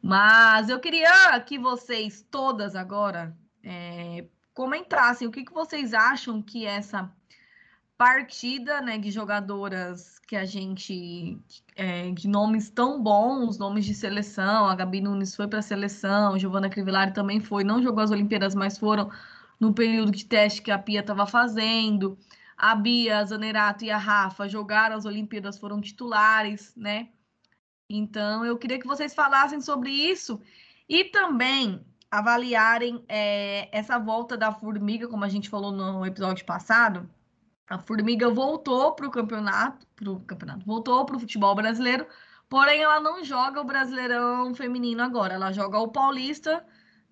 [0.02, 6.64] Mas eu queria que vocês todas agora é, comentassem o que, que vocês acham que
[6.64, 7.10] essa
[7.96, 11.36] partida né, de jogadoras que a gente
[11.74, 16.34] é, de nomes tão bons, nomes de seleção, a Gabi Nunes foi para a seleção,
[16.34, 19.10] a Giovana Crivellari também foi, não jogou as Olimpíadas, mas foram
[19.58, 22.16] no período de teste que a Pia estava fazendo.
[22.56, 27.08] A Bia, a Zanerato e a Rafa jogaram as Olimpíadas, foram titulares, né?
[27.90, 30.40] Então, eu queria que vocês falassem sobre isso
[30.88, 37.08] e também avaliarem é, essa volta da Formiga, como a gente falou no episódio passado.
[37.66, 42.06] A Formiga voltou para o campeonato, pro campeonato, voltou para o futebol brasileiro,
[42.48, 46.64] porém ela não joga o Brasileirão feminino agora, ela joga o Paulista.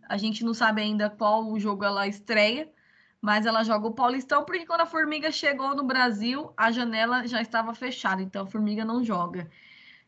[0.08, 2.70] A gente não sabe ainda qual jogo ela estreia,
[3.20, 7.40] mas ela joga o Paulistão, porque quando a Formiga chegou no Brasil, a janela já
[7.40, 9.50] estava fechada, então a Formiga não joga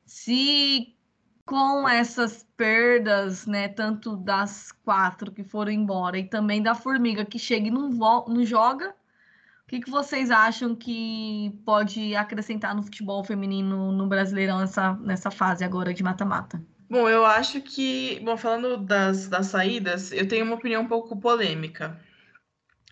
[0.08, 0.96] se
[1.44, 7.38] com essas perdas, né, tanto das quatro que foram embora e também da formiga que
[7.38, 13.22] chega e não, não joga, o que, que vocês acham que pode acrescentar no futebol
[13.22, 16.62] feminino no Brasileirão nessa, nessa fase agora de mata-mata?
[16.88, 21.14] Bom, eu acho que, bom, falando das, das saídas, eu tenho uma opinião um pouco
[21.20, 22.00] polêmica.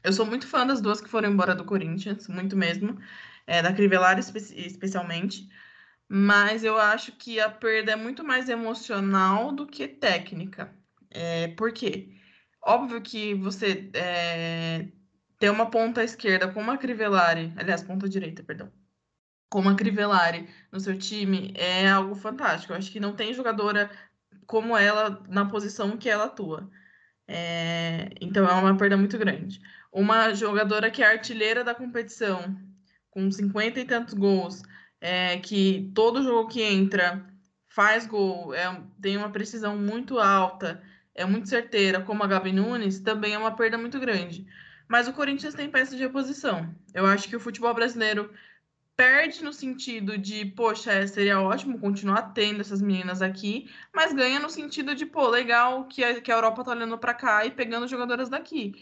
[0.05, 2.99] Eu sou muito fã das duas que foram embora do Corinthians, muito mesmo,
[3.47, 5.49] é, da Crivellari espe especialmente,
[6.09, 10.75] mas eu acho que a perda é muito mais emocional do que técnica.
[11.11, 12.17] É, por quê?
[12.63, 14.89] Óbvio que você é,
[15.39, 18.73] ter uma ponta esquerda com uma Crivellari, aliás, ponta direita, perdão,
[19.49, 22.73] com uma Crivellari no seu time é algo fantástico.
[22.73, 23.91] Eu acho que não tem jogadora
[24.47, 26.71] como ela na posição que ela atua.
[27.29, 29.61] É, então é uma perda muito grande.
[29.93, 32.57] Uma jogadora que é artilheira da competição,
[33.11, 34.63] com 50 e tantos gols,
[35.01, 37.27] é, que todo jogo que entra
[37.69, 40.83] faz gol, é, tem uma precisão muito alta,
[41.15, 44.47] é muito certeira, como a Gabi Nunes, também é uma perda muito grande.
[44.89, 46.75] Mas o Corinthians tem peça de reposição.
[46.95, 48.31] Eu acho que o futebol brasileiro
[48.97, 54.49] perde no sentido de, poxa, seria ótimo continuar tendo essas meninas aqui, mas ganha no
[54.49, 57.87] sentido de, pô, legal que a, que a Europa tá olhando para cá e pegando
[57.87, 58.75] jogadoras daqui.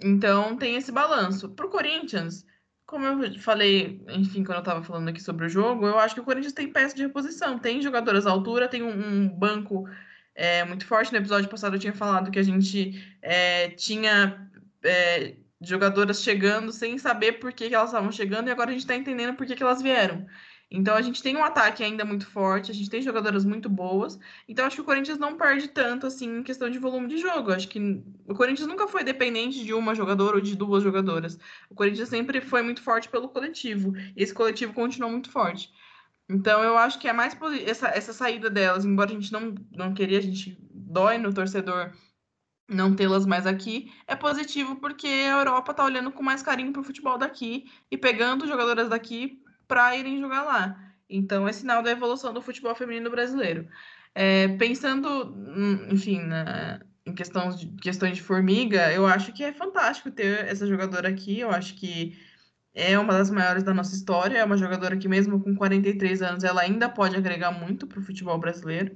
[0.00, 1.48] Então tem esse balanço.
[1.50, 2.44] Pro Corinthians,
[2.86, 6.20] como eu falei, enfim, quando eu tava falando aqui sobre o jogo, eu acho que
[6.20, 9.88] o Corinthians tem peça de reposição, tem jogadoras à altura, tem um, um banco
[10.34, 11.12] é, muito forte.
[11.12, 14.48] No episódio passado eu tinha falado que a gente é, tinha.
[14.84, 18.82] É, jogadoras chegando sem saber por que, que elas estavam chegando e agora a gente
[18.82, 20.26] está entendendo por que, que elas vieram.
[20.70, 24.18] Então a gente tem um ataque ainda muito forte, a gente tem jogadoras muito boas.
[24.48, 27.52] Então acho que o Corinthians não perde tanto assim em questão de volume de jogo.
[27.52, 31.38] Acho que o Corinthians nunca foi dependente de uma jogadora ou de duas jogadoras.
[31.70, 33.96] O Corinthians sempre foi muito forte pelo coletivo.
[34.16, 35.72] E esse coletivo continuou muito forte.
[36.28, 39.94] Então eu acho que é mais essa, essa saída delas, embora a gente não, não
[39.94, 41.92] queria, a gente dói no torcedor
[42.68, 46.80] não tê-las mais aqui é positivo porque a Europa está olhando com mais carinho para
[46.80, 50.86] o futebol daqui e pegando jogadoras daqui para irem jogar lá.
[51.08, 53.68] Então é sinal da evolução do futebol feminino brasileiro.
[54.14, 59.52] É, pensando, hum, enfim, na, em questões de, questões de formiga, eu acho que é
[59.52, 61.38] fantástico ter essa jogadora aqui.
[61.40, 62.18] Eu acho que
[62.74, 64.38] é uma das maiores da nossa história.
[64.38, 68.02] É uma jogadora que, mesmo com 43 anos, ela ainda pode agregar muito para o
[68.02, 68.94] futebol brasileiro.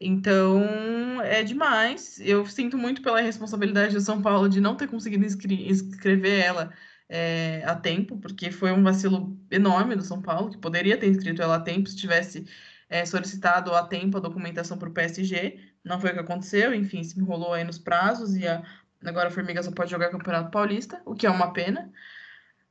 [0.00, 2.18] Então, é demais.
[2.20, 6.72] Eu sinto muito pela responsabilidade do São Paulo de não ter conseguido inscrever ela
[7.16, 11.40] é, a tempo, porque foi um vacilo enorme do São Paulo, que poderia ter inscrito
[11.40, 12.44] ela a tempo se tivesse
[12.88, 15.60] é, solicitado a tempo a documentação para o PSG.
[15.84, 18.64] Não foi o que aconteceu, enfim, se enrolou aí nos prazos e a,
[19.04, 21.88] agora a Formiga só pode jogar Campeonato Paulista, o que é uma pena.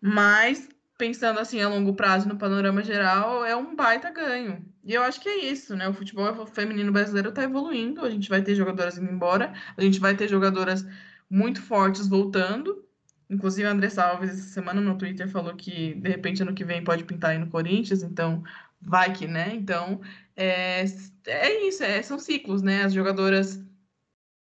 [0.01, 4.65] Mas pensando assim a longo prazo no panorama geral, é um baita ganho.
[4.84, 5.88] E eu acho que é isso, né?
[5.88, 10.01] O futebol feminino brasileiro está evoluindo, a gente vai ter jogadoras indo embora, a gente
[10.01, 10.86] vai ter jogadoras
[11.29, 12.84] muito fortes voltando.
[13.29, 16.83] Inclusive, a André Salves, essa semana no Twitter, falou que de repente ano que vem
[16.83, 18.43] pode pintar aí no Corinthians, então
[18.81, 19.53] vai que, né?
[19.55, 20.01] Então,
[20.36, 20.86] é,
[21.25, 22.83] é isso, é, são ciclos, né?
[22.83, 23.63] As jogadoras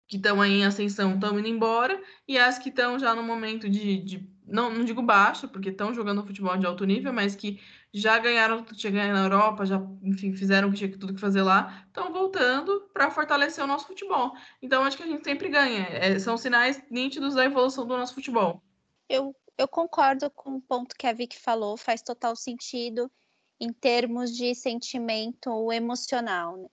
[0.07, 3.69] que estão aí em ascensão estão indo embora, e as que estão já no momento
[3.69, 7.59] de, de não, não digo baixo, porque estão jogando futebol de alto nível, mas que
[7.93, 12.11] já ganharam, chegaram na Europa, já, enfim, fizeram que tinha tudo que fazer lá, estão
[12.11, 14.33] voltando para fortalecer o nosso futebol.
[14.61, 15.87] Então, acho que a gente sempre ganha.
[15.89, 18.61] É, são sinais nítidos da evolução do nosso futebol.
[19.09, 23.11] Eu, eu concordo com o ponto que a Vicky falou, faz total sentido
[23.59, 26.57] em termos de sentimento emocional.
[26.57, 26.67] Né?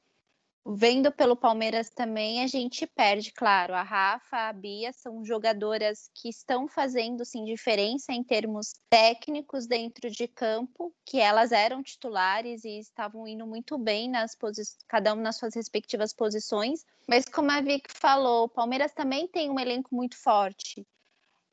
[0.66, 3.74] Vendo pelo Palmeiras também, a gente perde, claro.
[3.74, 10.10] A Rafa, a Bia são jogadoras que estão fazendo sim diferença em termos técnicos dentro
[10.10, 15.22] de campo, que elas eram titulares e estavam indo muito bem nas posições, cada uma
[15.22, 16.82] nas suas respectivas posições.
[17.06, 20.86] Mas como a Vic falou, o Palmeiras também tem um elenco muito forte.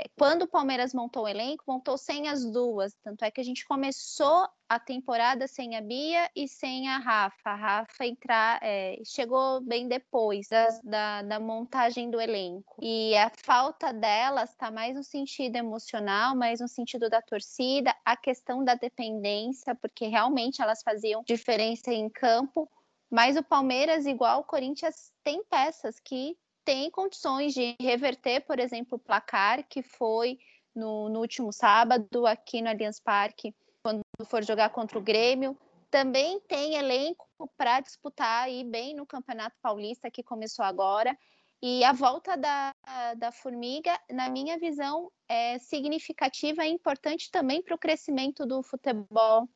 [0.01, 2.93] É, quando o Palmeiras montou o elenco, montou sem as duas.
[3.03, 7.49] Tanto é que a gente começou a temporada sem a Bia e sem a Rafa.
[7.49, 12.77] A Rafa entrar, é, chegou bem depois da, da, da, montagem do elenco.
[12.81, 18.17] E a falta delas está mais no sentido emocional, mais no sentido da torcida, a
[18.17, 22.69] questão da dependência, porque realmente elas faziam diferença em campo.
[23.09, 28.95] Mas o Palmeiras, igual o Corinthians, tem peças que tem condições de reverter, por exemplo,
[28.95, 30.39] o placar que foi
[30.75, 35.57] no, no último sábado aqui no Allianz Parque, quando for jogar contra o Grêmio.
[35.89, 41.17] Também tem elenco para disputar aí bem no Campeonato Paulista que começou agora.
[41.61, 42.73] E a volta da,
[43.17, 49.47] da Formiga, na minha visão, é significativa e importante também para o crescimento do futebol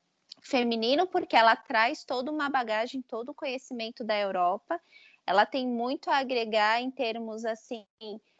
[0.42, 4.80] feminino, porque ela traz toda uma bagagem, todo o conhecimento da Europa
[5.28, 7.86] ela tem muito a agregar em termos assim,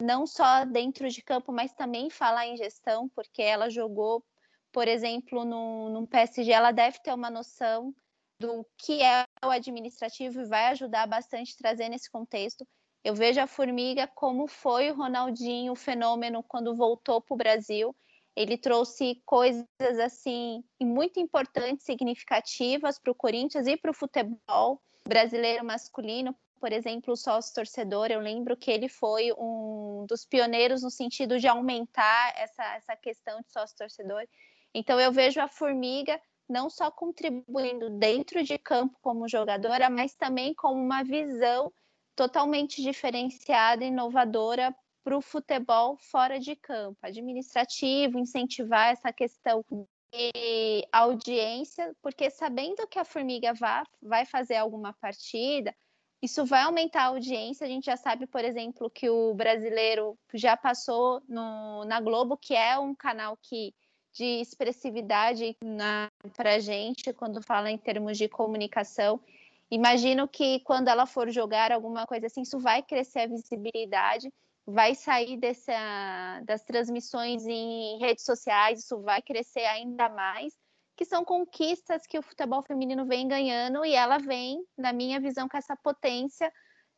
[0.00, 4.24] não só dentro de campo, mas também falar em gestão, porque ela jogou,
[4.70, 7.92] por exemplo, no, no PSG, ela deve ter uma noção
[8.38, 12.66] do que é o administrativo e vai ajudar bastante trazer nesse contexto.
[13.02, 17.96] Eu vejo a Formiga como foi o Ronaldinho, o fenômeno, quando voltou para o Brasil.
[18.34, 19.64] Ele trouxe coisas
[20.04, 27.12] assim muito importantes, significativas para o Corinthians e para o futebol brasileiro masculino, por exemplo,
[27.12, 32.32] o sócio torcedor, eu lembro que ele foi um dos pioneiros no sentido de aumentar
[32.36, 34.26] essa, essa questão de sócio-torcedor.
[34.74, 40.54] Então, eu vejo a Formiga não só contribuindo dentro de campo como jogadora, mas também
[40.54, 41.72] como uma visão
[42.14, 49.64] totalmente diferenciada, inovadora para o futebol fora de campo, administrativo, incentivar essa questão
[50.12, 55.74] de audiência, porque sabendo que a Formiga vai, vai fazer alguma partida,
[56.26, 57.64] isso vai aumentar a audiência.
[57.64, 62.54] A gente já sabe, por exemplo, que o brasileiro já passou no, na Globo, que
[62.54, 63.72] é um canal que
[64.12, 65.56] de expressividade
[66.34, 69.20] para a gente quando fala em termos de comunicação.
[69.70, 74.32] Imagino que quando ela for jogar alguma coisa assim, isso vai crescer a visibilidade,
[74.66, 80.54] vai sair dessa, das transmissões em redes sociais, isso vai crescer ainda mais,
[80.96, 85.48] que são conquistas que o futebol feminino vem ganhando e ela vem, na minha visão,
[85.48, 86.50] com essa potência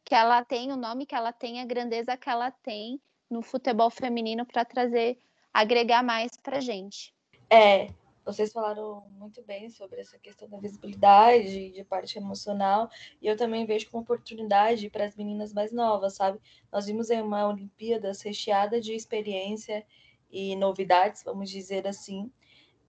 [0.05, 3.91] que ela tem, o nome que ela tem, a grandeza que ela tem no futebol
[3.91, 5.19] feminino para trazer
[5.53, 7.13] agregar mais para gente.
[7.51, 7.89] É,
[8.25, 12.89] vocês falaram muito bem sobre essa questão da visibilidade, de parte emocional,
[13.21, 16.39] e eu também vejo como oportunidade para as meninas mais novas, sabe?
[16.71, 19.85] Nós vimos em uma Olimpíadas recheada de experiência
[20.31, 22.31] e novidades, vamos dizer assim,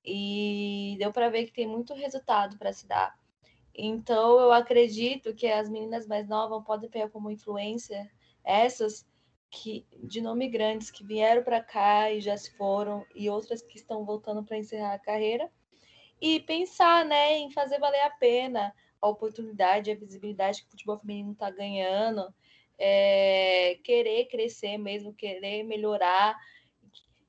[0.04, 3.18] e deu para ver que tem muito resultado para se dar.
[3.74, 8.10] Então, eu acredito que as meninas mais novas podem pegar como influência
[8.44, 9.08] essas
[9.52, 13.78] que de nome grandes que vieram para cá e já se foram e outras que
[13.78, 15.50] estão voltando para encerrar a carreira
[16.22, 21.00] e pensar, né, em fazer valer a pena a oportunidade, a visibilidade que o futebol
[21.00, 22.34] feminino está ganhando,
[22.78, 26.38] é, querer crescer mesmo, querer melhorar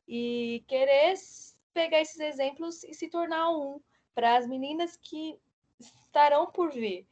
[0.07, 1.15] e querer
[1.73, 3.81] pegar esses exemplos e se tornar um
[4.15, 5.39] para as meninas que
[5.79, 7.07] estarão por vir.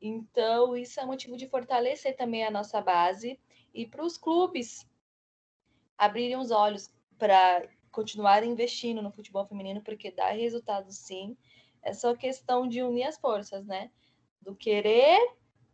[0.00, 3.40] Então, isso é motivo de fortalecer também a nossa base
[3.72, 4.88] e para os clubes
[5.96, 11.36] abrirem os olhos para continuar investindo no futebol feminino, porque dá resultado sim.
[11.82, 13.90] É só questão de unir as forças, né?
[14.42, 15.18] Do querer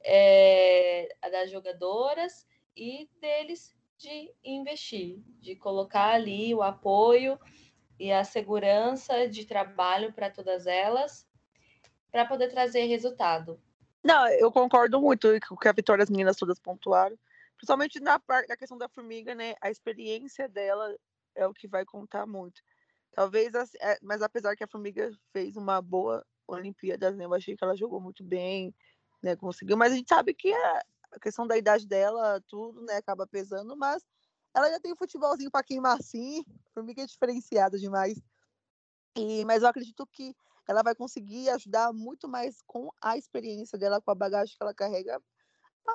[0.02, 7.38] é, das jogadoras e deles de investir, de colocar ali o apoio
[8.00, 11.28] e a segurança de trabalho para todas elas,
[12.10, 13.60] para poder trazer resultado.
[14.02, 17.18] Não, eu concordo muito com o que a Vitória as meninas todas pontuaram.
[17.58, 19.54] Principalmente na, parte, na questão da formiga, né?
[19.60, 20.96] A experiência dela
[21.34, 22.62] é o que vai contar muito.
[23.12, 27.26] Talvez, é, mas apesar que a formiga fez uma boa Olimpíada, né?
[27.26, 28.74] Eu achei que ela jogou muito bem,
[29.22, 29.36] né?
[29.36, 32.96] Conseguiu, mas a gente sabe que a questão da idade dela, tudo, né?
[32.96, 34.02] Acaba pesando, mas
[34.54, 36.44] ela já tem um futebolzinho para queimar assim.
[36.72, 38.20] Formiga é diferenciada demais.
[39.16, 40.34] E, mas eu acredito que
[40.68, 44.74] ela vai conseguir ajudar muito mais com a experiência dela, com a bagagem que ela
[44.74, 45.20] carrega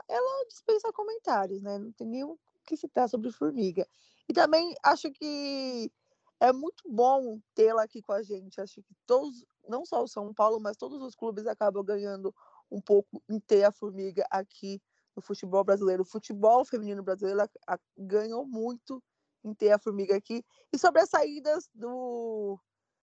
[0.08, 1.78] ela dispensa comentários, né?
[1.78, 3.88] Não tem o que citar sobre formiga.
[4.28, 5.92] E também acho que
[6.40, 8.60] é muito bom tê-la aqui com a gente.
[8.60, 12.34] Acho que todos, não só o São Paulo, mas todos os clubes acabam ganhando
[12.72, 14.82] um pouco em ter a formiga aqui
[15.16, 16.04] no futebol brasileiro.
[16.04, 17.50] O futebol feminino brasileiro
[17.98, 19.02] ganhou muito
[19.44, 20.44] em ter a formiga aqui.
[20.74, 22.60] E sobre as saídas do,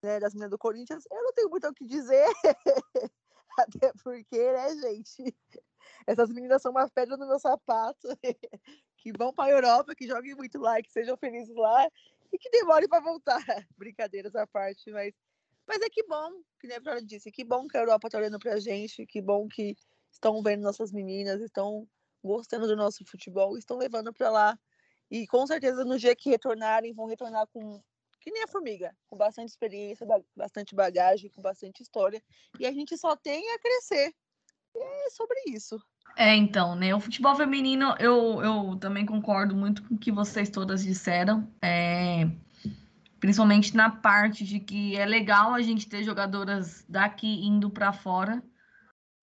[0.03, 2.27] né, das meninas do Corinthians, eu não tenho muito o que dizer.
[3.59, 5.37] Até porque, né, gente?
[6.07, 8.09] Essas meninas são uma pedra no meu sapato,
[8.97, 11.87] que vão para a Europa, que joguem muito lá, que sejam felizes lá
[12.33, 13.41] e que demorem para voltar.
[13.77, 15.13] Brincadeiras à parte, mas,
[15.67, 18.19] mas é que bom, que nem a Flora disse, que bom que a Europa está
[18.19, 19.77] olhando para a gente, que bom que
[20.13, 21.89] estão vendo nossas meninas, estão
[22.23, 24.59] gostando do nosso futebol, estão levando para lá.
[25.11, 27.83] E com certeza no dia que retornarem, vão retornar com
[28.21, 32.23] que nem a formiga, com bastante experiência, bastante bagagem, com bastante história.
[32.59, 34.15] E a gente só tem a crescer.
[34.75, 35.83] E é sobre isso.
[36.17, 36.95] É, então, né?
[36.95, 41.49] O futebol feminino, eu, eu também concordo muito com o que vocês todas disseram.
[41.61, 42.31] É,
[43.19, 48.43] principalmente na parte de que é legal a gente ter jogadoras daqui indo para fora,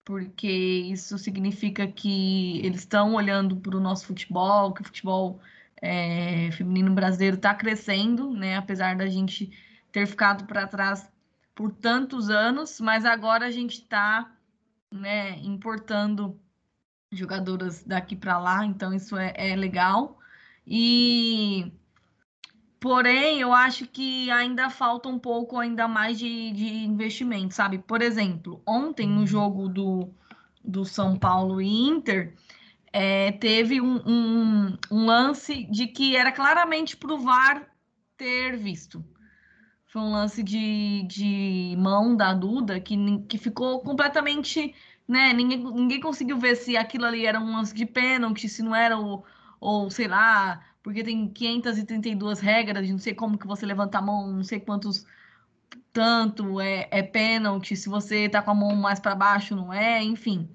[0.04, 5.40] porque isso significa que eles estão olhando para o nosso futebol, que o futebol
[5.80, 8.56] é, feminino brasileiro está crescendo, né?
[8.56, 9.50] Apesar da gente
[9.92, 11.08] ter ficado para trás
[11.54, 14.32] por tantos anos, mas agora a gente está
[14.90, 16.38] né, importando
[17.12, 20.18] jogadoras daqui para lá, então isso é, é legal.
[20.66, 21.72] E
[22.80, 27.78] porém, eu acho que ainda falta um pouco ainda mais de, de investimento, sabe?
[27.78, 30.08] Por exemplo, ontem no jogo do,
[30.64, 32.34] do São Paulo e Inter,
[32.92, 37.68] é, teve um, um, um, lance de que era claramente para o VAR
[38.16, 39.04] ter visto.
[39.86, 42.96] Foi um lance de, de mão da Duda que,
[43.28, 44.74] que ficou completamente
[45.10, 45.32] né?
[45.32, 48.96] Ninguém, ninguém conseguiu ver se aquilo ali era um lance de pênalti, se não era
[48.96, 49.24] o,
[49.60, 54.02] ou sei lá, porque tem 532 regras, de não sei como que você levanta a
[54.02, 55.06] mão, não sei quantos
[55.92, 60.02] tanto é, é pênalti, se você tá com a mão mais para baixo, não é,
[60.02, 60.48] enfim.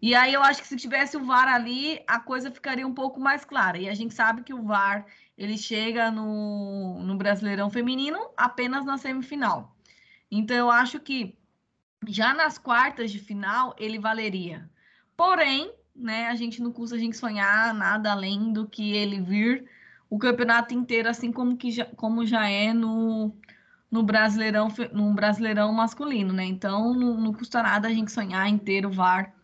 [0.00, 3.18] E aí eu acho que se tivesse o VAR ali, a coisa ficaria um pouco
[3.20, 3.78] mais clara.
[3.78, 5.04] E a gente sabe que o VAR
[5.36, 9.76] ele chega no, no Brasileirão Feminino apenas na semifinal.
[10.30, 11.36] Então eu acho que
[12.06, 14.70] já nas quartas de final ele valeria.
[15.16, 19.66] Porém, né, a gente não custa a gente sonhar nada além do que ele vir
[20.08, 23.34] o campeonato inteiro, assim como, que já, como já é no,
[23.90, 26.44] no Brasileirão, no Brasileirão masculino, né?
[26.44, 29.34] Então não, não custa nada a gente sonhar inteiro VAR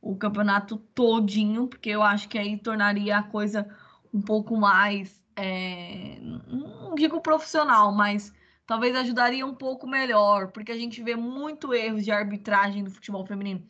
[0.00, 3.68] o campeonato todinho, porque eu acho que aí tornaria a coisa
[4.14, 8.32] um pouco mais, é, não digo profissional, mas
[8.66, 13.26] talvez ajudaria um pouco melhor, porque a gente vê muito erros de arbitragem no futebol
[13.26, 13.66] feminino.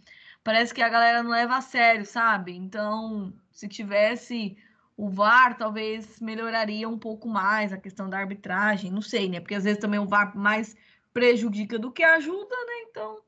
[0.47, 2.55] Parece que a galera não leva a sério, sabe?
[2.55, 4.57] Então, se tivesse
[4.97, 9.40] o VAR, talvez melhoraria um pouco mais a questão da arbitragem, não sei, né?
[9.40, 10.76] Porque às vezes também o VAR mais
[11.12, 12.74] prejudica do que ajuda, né?
[12.88, 13.18] Então,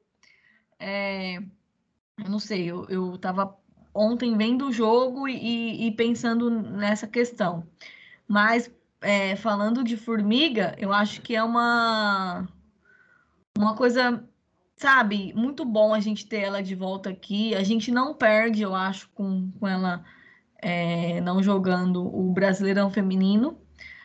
[0.78, 1.38] é,
[2.18, 3.58] eu não sei, eu, eu tava
[3.92, 7.66] ontem vendo o jogo e, e pensando nessa questão.
[8.28, 12.46] Mas é, falando de formiga, eu acho que é uma,
[13.58, 14.24] uma coisa,
[14.79, 17.55] sabe, muito bom a gente ter ela de volta aqui.
[17.55, 20.05] A gente não perde, eu acho, com, com ela
[20.62, 23.61] é, não jogando o Brasileirão Feminino.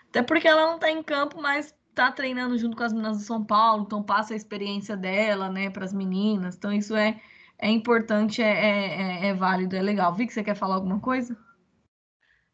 [0.10, 3.24] Até porque ela não tá em campo, mas tá treinando junto com as meninas do
[3.24, 6.56] São Paulo, então passa a experiência dela, né, para as meninas.
[6.56, 7.22] Então isso é
[7.60, 10.14] é importante, é, é, é, é válido, é legal.
[10.14, 11.38] Vi que você quer falar alguma coisa?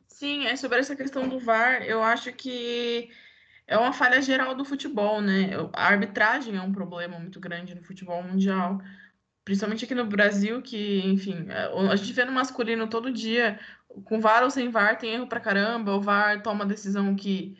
[0.07, 3.09] Sim, é sobre essa questão do VAR, eu acho que
[3.69, 5.51] é uma falha geral do futebol, né?
[5.73, 8.81] A arbitragem é um problema muito grande no futebol mundial,
[9.45, 11.47] principalmente aqui no Brasil, que, enfim,
[11.91, 13.59] a gente vê no masculino todo dia,
[14.05, 17.57] com VAR ou sem VAR, tem erro pra caramba, o VAR toma decisão que,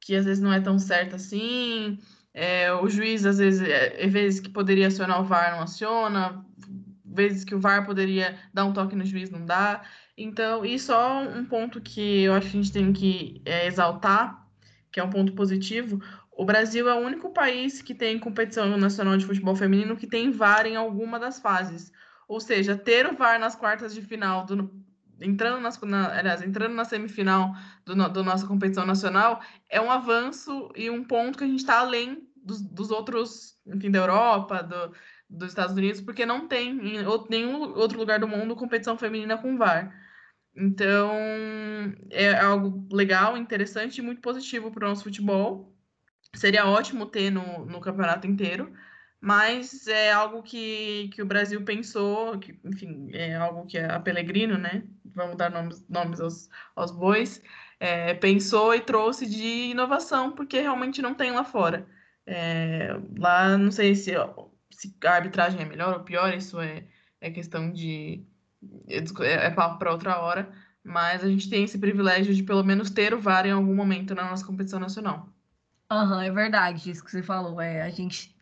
[0.00, 1.98] que às vezes não é tão certa assim,
[2.34, 6.44] é, o juiz, às vezes, é, é vezes que poderia acionar o VAR, não aciona,
[7.02, 9.82] vezes que o VAR poderia dar um toque no juiz, não dá.
[10.18, 14.45] Então, e só um ponto que eu acho que a gente tem que é, exaltar,
[14.96, 19.14] que é um ponto positivo, o Brasil é o único país que tem competição nacional
[19.18, 21.92] de futebol feminino que tem VAR em alguma das fases.
[22.26, 24.74] Ou seja, ter o VAR nas quartas de final, do,
[25.20, 30.72] entrando, nas, na, aliás, entrando na semifinal do, do nossa competição nacional, é um avanço
[30.74, 34.94] e um ponto que a gente está além dos, dos outros, enfim, da Europa, do,
[35.28, 39.58] dos Estados Unidos, porque não tem em nenhum outro lugar do mundo competição feminina com
[39.58, 40.05] VAR.
[40.56, 41.12] Então,
[42.10, 45.74] é algo legal, interessante e muito positivo para o nosso futebol.
[46.34, 48.72] Seria ótimo ter no, no campeonato inteiro,
[49.20, 54.58] mas é algo que, que o Brasil pensou, que, enfim, é algo que a Pelegrino,
[54.58, 54.84] né?
[55.14, 57.42] Vamos dar nomes, nomes aos, aos bois,
[57.80, 61.86] é, pensou e trouxe de inovação, porque realmente não tem lá fora.
[62.26, 64.12] É, lá, não sei se
[64.76, 66.86] se a arbitragem é melhor ou pior, isso é,
[67.20, 68.24] é questão de.
[68.88, 70.50] É, é papo para outra hora,
[70.84, 74.14] mas a gente tem esse privilégio de pelo menos ter o VAR em algum momento
[74.14, 75.28] na nossa competição nacional.
[75.90, 77.60] Aham, uhum, é verdade, isso que você falou.
[77.60, 78.34] É, a gente.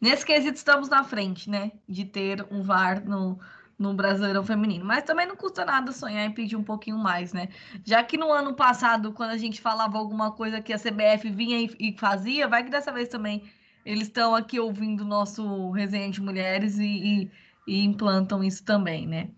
[0.00, 1.72] Nesse quesito estamos na frente, né?
[1.88, 3.38] De ter um VAR no,
[3.78, 4.84] no Brasileirão Feminino.
[4.84, 7.48] Mas também não custa nada sonhar e pedir um pouquinho mais, né?
[7.84, 11.60] Já que no ano passado, quando a gente falava alguma coisa que a CBF vinha
[11.60, 13.42] e, e fazia, vai que dessa vez também
[13.84, 17.30] eles estão aqui ouvindo o nosso resenha de mulheres e, e,
[17.66, 19.30] e, implantam isso também, né?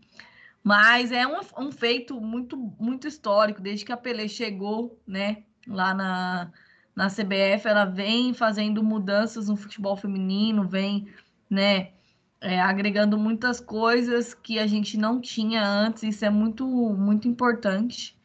[0.63, 5.95] Mas é um, um, feito muito, muito histórico, desde que a Pelé chegou, né, lá
[5.95, 6.53] na,
[6.95, 11.09] na CBF, ela vem fazendo mudanças no futebol feminino, vem,
[11.49, 11.91] né,
[12.41, 18.17] é, agregando muitas coisas que a gente não tinha antes, isso é muito, muito importante.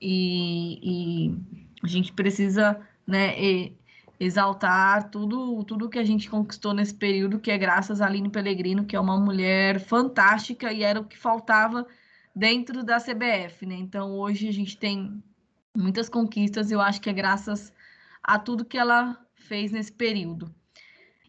[0.00, 1.38] E, e
[1.82, 3.76] a gente precisa, né, e,
[4.24, 8.84] exaltar tudo tudo que a gente conquistou nesse período, que é graças a Aline Pellegrino,
[8.84, 11.86] que é uma mulher fantástica e era o que faltava
[12.34, 13.76] dentro da CBF, né?
[13.76, 15.22] Então hoje a gente tem
[15.76, 17.72] muitas conquistas eu acho que é graças
[18.22, 20.54] a tudo que ela fez nesse período.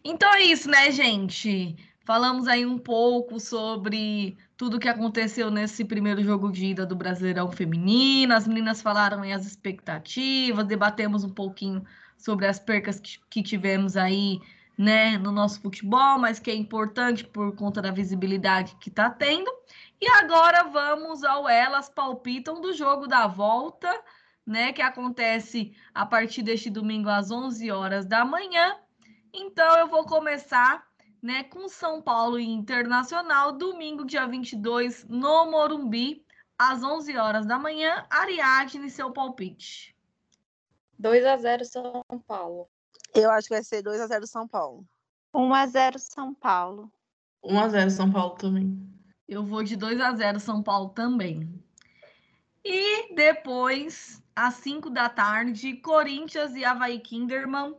[0.04, 1.76] Então é isso, né, gente?
[2.06, 7.52] Falamos aí um pouco sobre tudo que aconteceu nesse primeiro jogo de ida do Brasileirão
[7.52, 8.34] Feminino.
[8.34, 11.84] As meninas falaram aí as expectativas, debatemos um pouquinho
[12.18, 14.40] sobre as percas que, tivemos aí
[14.78, 19.52] né, no nosso futebol, mas que é importante por conta da visibilidade que está tendo.
[20.02, 23.90] E agora vamos ao Elas Palpitam do jogo da volta,
[24.46, 28.78] né, que acontece a partir deste domingo às 11 horas da manhã.
[29.34, 30.86] Então eu vou começar,
[31.22, 36.26] né, com São Paulo e Internacional, domingo dia 22 no Morumbi,
[36.58, 39.95] às 11 horas da manhã, Ariadne, seu palpite.
[40.98, 42.70] 2 a 0 São Paulo.
[43.14, 44.86] Eu acho que vai ser 2 a 0 São Paulo.
[45.34, 46.92] 1 a 0 São Paulo.
[47.44, 48.90] 1x0 São Paulo também.
[49.28, 51.62] Eu vou de 2 a 0 São Paulo também.
[52.64, 57.76] E depois, às 5 da tarde, Corinthians e Havaí Kinderman,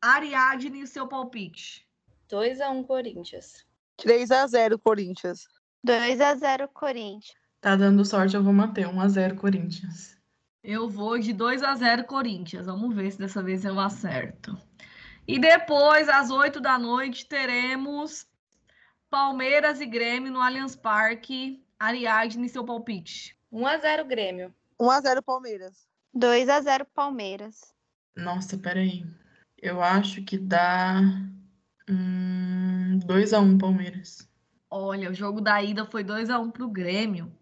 [0.00, 1.86] Ariadne e seu palpite.
[2.28, 3.66] 2 a 1 Corinthians.
[3.98, 5.46] 3 a 0 Corinthians.
[5.84, 7.34] 2 a 0 Corinthians.
[7.60, 10.16] Tá dando sorte, eu vou manter 1x0 Corinthians.
[10.62, 12.66] Eu vou de 2 a 0 Corinthians.
[12.66, 14.56] Vamos ver se dessa vez eu acerto.
[15.26, 18.26] E depois, às 8 da noite, teremos
[19.08, 21.64] Palmeiras e Grêmio no Allianz Parque.
[21.78, 23.36] Ariadne, seu palpite.
[23.50, 24.54] 1 a 0 Grêmio.
[24.78, 25.86] 1 a 0 Palmeiras.
[26.12, 27.74] 2 a 0 Palmeiras.
[28.14, 29.04] Nossa, peraí.
[29.56, 31.00] Eu acho que dá.
[31.88, 34.28] Hum, 2x1 Palmeiras.
[34.70, 37.32] Olha, o jogo da ida foi 2 a 1 pro Grêmio.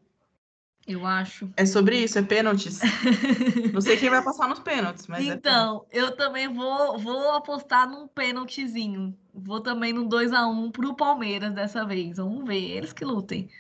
[0.88, 1.52] Eu acho.
[1.54, 2.80] É sobre isso, é pênaltis.
[3.74, 7.86] Não sei quem vai passar nos pênaltis, mas é Então, eu também vou, vou apostar
[7.86, 9.14] num pênaltizinho.
[9.34, 12.16] Vou também no 2 a 1 pro Palmeiras dessa vez.
[12.16, 13.50] Vamos ver, eles que lutem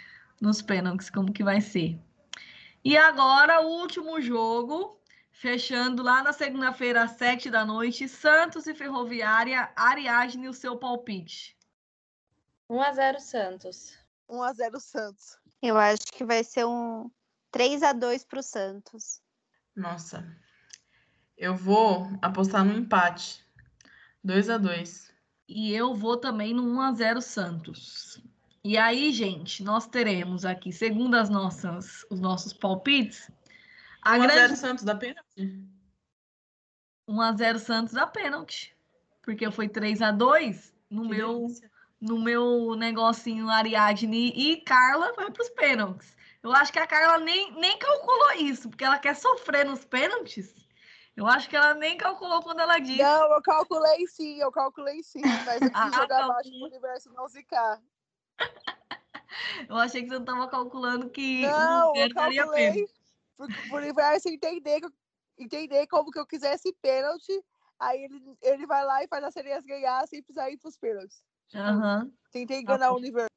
[0.40, 2.00] nos pênaltis, como que vai ser.
[2.82, 4.98] E agora, o último jogo,
[5.30, 11.54] fechando lá na segunda-feira, às 7 da noite, Santos e Ferroviária, Ariadne, o seu palpite.
[12.70, 13.98] 1 a 0 Santos.
[14.30, 15.38] 1 a 0 Santos.
[15.60, 17.10] Eu acho que vai ser um
[17.50, 19.20] 3 a 2 pro Santos.
[19.74, 20.26] Nossa.
[21.36, 23.44] Eu vou apostar no empate.
[24.24, 25.12] 2 a 2
[25.48, 28.22] E eu vou também no 1 a 0 Santos.
[28.64, 33.30] E aí, gente, nós teremos aqui, segundo as nossas, os nossos palpites,
[34.02, 35.64] a 1x0 grande Santos da pênalti?
[37.08, 38.76] 1 a 0 Santos a pênalti.
[39.22, 41.70] Porque foi 3 a 2 no Que meu delícia.
[42.00, 46.17] no meu negocinho Ariadne e Carla vai para os pênaltis.
[46.48, 50.54] Eu acho que a Carla nem, nem calculou isso, porque ela quer sofrer nos pênaltis.
[51.14, 53.02] Eu acho que ela nem calculou quando ela disse.
[53.02, 57.12] Não, eu calculei sim, eu calculei sim, mas eu Ah, quis jogar baixo pro universo
[57.12, 57.82] não zicar.
[59.68, 62.86] Eu achei que você não estava calculando que Não, o eu calculei
[63.36, 64.80] pro, pro universo entender,
[65.38, 67.32] entender como que eu quisesse pênalti,
[67.78, 71.22] aí ele, ele vai lá e faz as sereias ganhar sem precisar ir pros pênaltis.
[71.54, 72.10] Aham.
[72.32, 72.94] Tentei enganar bom.
[72.94, 73.27] o universo.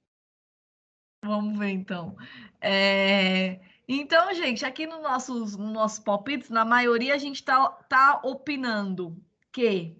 [1.24, 2.16] Vamos ver então.
[2.60, 8.22] É, Então, gente, aqui nos nossos, nos nossos palpites, na maioria a gente tá, tá
[8.24, 9.96] opinando que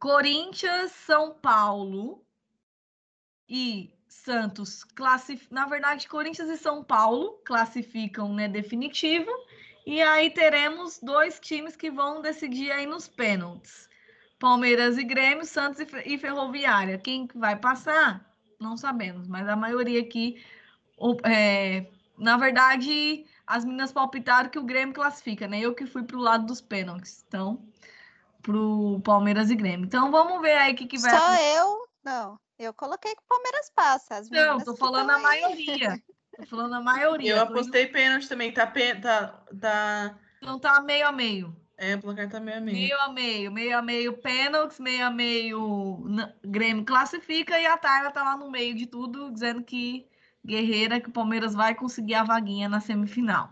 [0.00, 2.26] Corinthians, São Paulo
[3.48, 5.54] e Santos classificam.
[5.54, 9.30] Na verdade, Corinthians e São Paulo classificam, né, definitivo.
[9.86, 13.88] E aí teremos dois times que vão decidir aí nos pênaltis.
[14.38, 16.98] Palmeiras e Grêmio, Santos e Fe- e Ferroviária.
[16.98, 18.27] Quem que vai passar?
[18.60, 20.42] Não sabemos, mas a maioria aqui,
[21.24, 21.86] é,
[22.18, 25.60] na verdade, as meninas palpitaram que o Grêmio classifica, né?
[25.60, 27.62] Eu que fui pro lado dos pênaltis, então,
[28.42, 29.86] pro Palmeiras e Grêmio.
[29.86, 31.88] Então, vamos ver aí o que, que vai Só eu?
[32.04, 32.38] Não.
[32.58, 34.16] Eu coloquei que o Palmeiras passa.
[34.16, 35.22] As Não, tô falando a aí.
[35.22, 36.02] maioria.
[36.36, 37.30] Tô falando a maioria.
[37.30, 38.52] Eu Tô indo- apostei pênalti também.
[38.52, 40.18] Tá, tá, tá...
[40.38, 41.54] Então tá meio a meio.
[41.80, 42.76] É, o placar tá meio a meio.
[42.76, 46.04] Meio a meio, meio a meio pênaltis, meio a meio
[46.44, 50.04] Grêmio classifica e a Tayla tá lá no meio de tudo, dizendo que
[50.44, 53.50] Guerreira, que o Palmeiras vai conseguir a vaguinha na semifinal.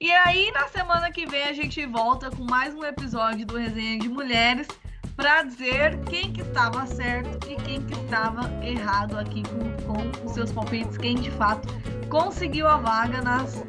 [0.00, 3.98] E aí, na semana que vem, a gente volta com mais um episódio do Resenha
[3.98, 4.68] de Mulheres
[5.16, 10.32] para dizer quem que estava certo e quem que estava errado aqui com, com os
[10.32, 11.66] seus palpites, quem de fato
[12.08, 13.64] conseguiu a vaga nas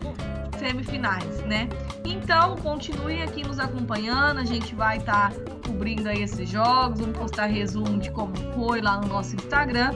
[0.60, 1.68] semifinais, né?
[2.06, 5.34] Então, continue aqui nos acompanhando, a gente vai estar
[5.66, 9.94] cobrindo aí esses jogos, vamos postar resumo de como foi lá no nosso Instagram.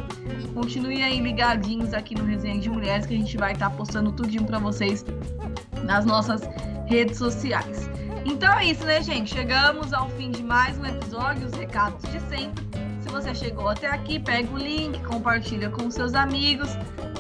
[0.54, 4.46] Continue aí ligadinhos aqui no Resenha de Mulheres, que a gente vai estar postando tudinho
[4.46, 5.06] para vocês
[5.84, 6.42] nas nossas
[6.86, 7.90] redes sociais.
[8.26, 9.34] Então é isso, né, gente?
[9.34, 12.64] Chegamos ao fim de mais um episódio, os recados de sempre.
[13.02, 16.70] Se você chegou até aqui, pega o link, compartilha com seus amigos,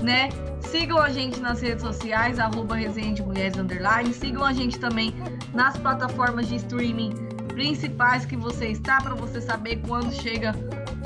[0.03, 0.29] né?
[0.61, 4.13] Sigam a gente nas redes sociais, arroba resenha de mulheres underline.
[4.13, 5.13] Sigam a gente também
[5.53, 7.13] nas plataformas de streaming
[7.49, 10.53] principais que você está, para você saber quando chega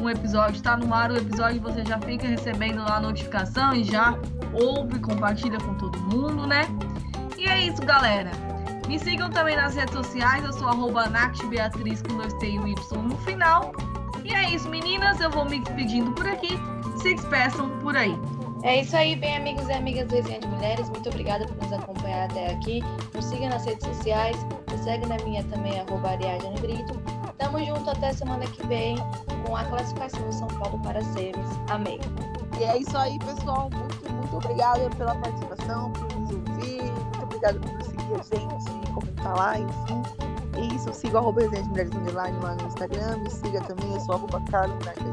[0.01, 3.83] um episódio, está no ar o episódio, você já fica recebendo lá a notificação e
[3.83, 4.17] já
[4.53, 6.61] ouve, compartilha com todo mundo, né?
[7.37, 8.31] E é isso, galera.
[8.87, 11.11] Me sigam também nas redes sociais, eu sou arroba
[11.49, 13.73] Beatriz com dois T e um Y no final.
[14.23, 16.57] E é isso, meninas, eu vou me despedindo por aqui.
[17.01, 18.17] Se despeçam por aí.
[18.63, 20.89] É isso aí, bem amigos e amigas do Resenha de Mulheres.
[20.89, 22.81] Muito obrigada por nos acompanhar até aqui.
[23.13, 24.35] Nos siga nas redes sociais.
[24.71, 26.99] Me segue na minha também, arroba Ariadne Brito.
[27.37, 28.97] Tamo junto até semana que vem
[29.45, 31.49] com a classificação do São Paulo para semis.
[31.69, 31.99] Amém.
[32.59, 33.69] E é isso aí, pessoal.
[33.69, 36.81] Muito, muito obrigada pela participação, por nos ouvir.
[36.81, 40.01] Muito obrigada por seguir a gente, comentar lá, enfim.
[40.57, 43.17] É isso, siga o arroba Resenha Mulheres Underline lá no Instagram.
[43.19, 45.03] Me siga também, eu sou arroba Carlos Narca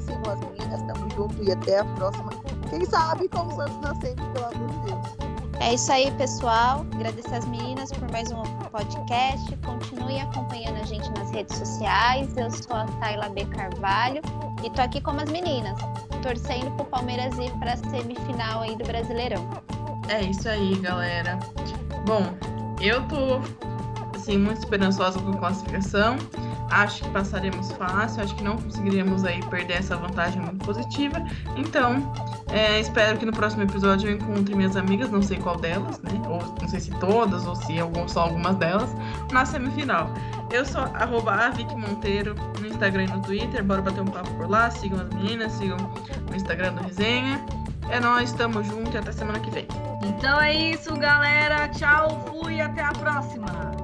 [0.00, 2.30] Sigam as meninas, tamo junto e até a próxima.
[2.70, 5.26] Quem sabe como Santos nascendo, pelo amor de Deus.
[5.60, 6.84] É isso aí, pessoal.
[6.94, 9.56] Agradecer as meninas por mais um podcast.
[9.64, 12.36] Continue acompanhando a gente nas redes sociais.
[12.36, 13.44] Eu sou a Tayla B.
[13.46, 14.20] Carvalho
[14.64, 15.78] e tô aqui como as meninas,
[16.22, 19.48] torcendo pro Palmeiras ir para a semifinal aí do Brasileirão.
[20.08, 21.38] É isso aí, galera.
[22.04, 22.22] Bom,
[22.80, 23.40] eu tô
[24.26, 26.16] assim muito esperançosa com a classificação.
[26.70, 31.24] Acho que passaremos fácil, acho que não conseguiríamos aí perder essa vantagem muito positiva.
[31.56, 32.12] Então,
[32.50, 36.10] é, espero que no próximo episódio eu encontre minhas amigas, não sei qual delas, né?
[36.26, 38.90] Ou não sei se todas, ou se algum, só algumas delas,
[39.30, 40.12] na semifinal.
[40.50, 43.62] Eu sou arroba Monteiro no Instagram e no Twitter.
[43.62, 44.70] Bora bater um papo por lá.
[44.70, 45.76] Sigam as meninas, sigam
[46.30, 47.44] o Instagram do Resenha.
[47.90, 49.66] É nós, estamos juntos e até semana que vem.
[50.02, 51.68] Então é isso, galera.
[51.68, 53.75] Tchau, fui, até a próxima.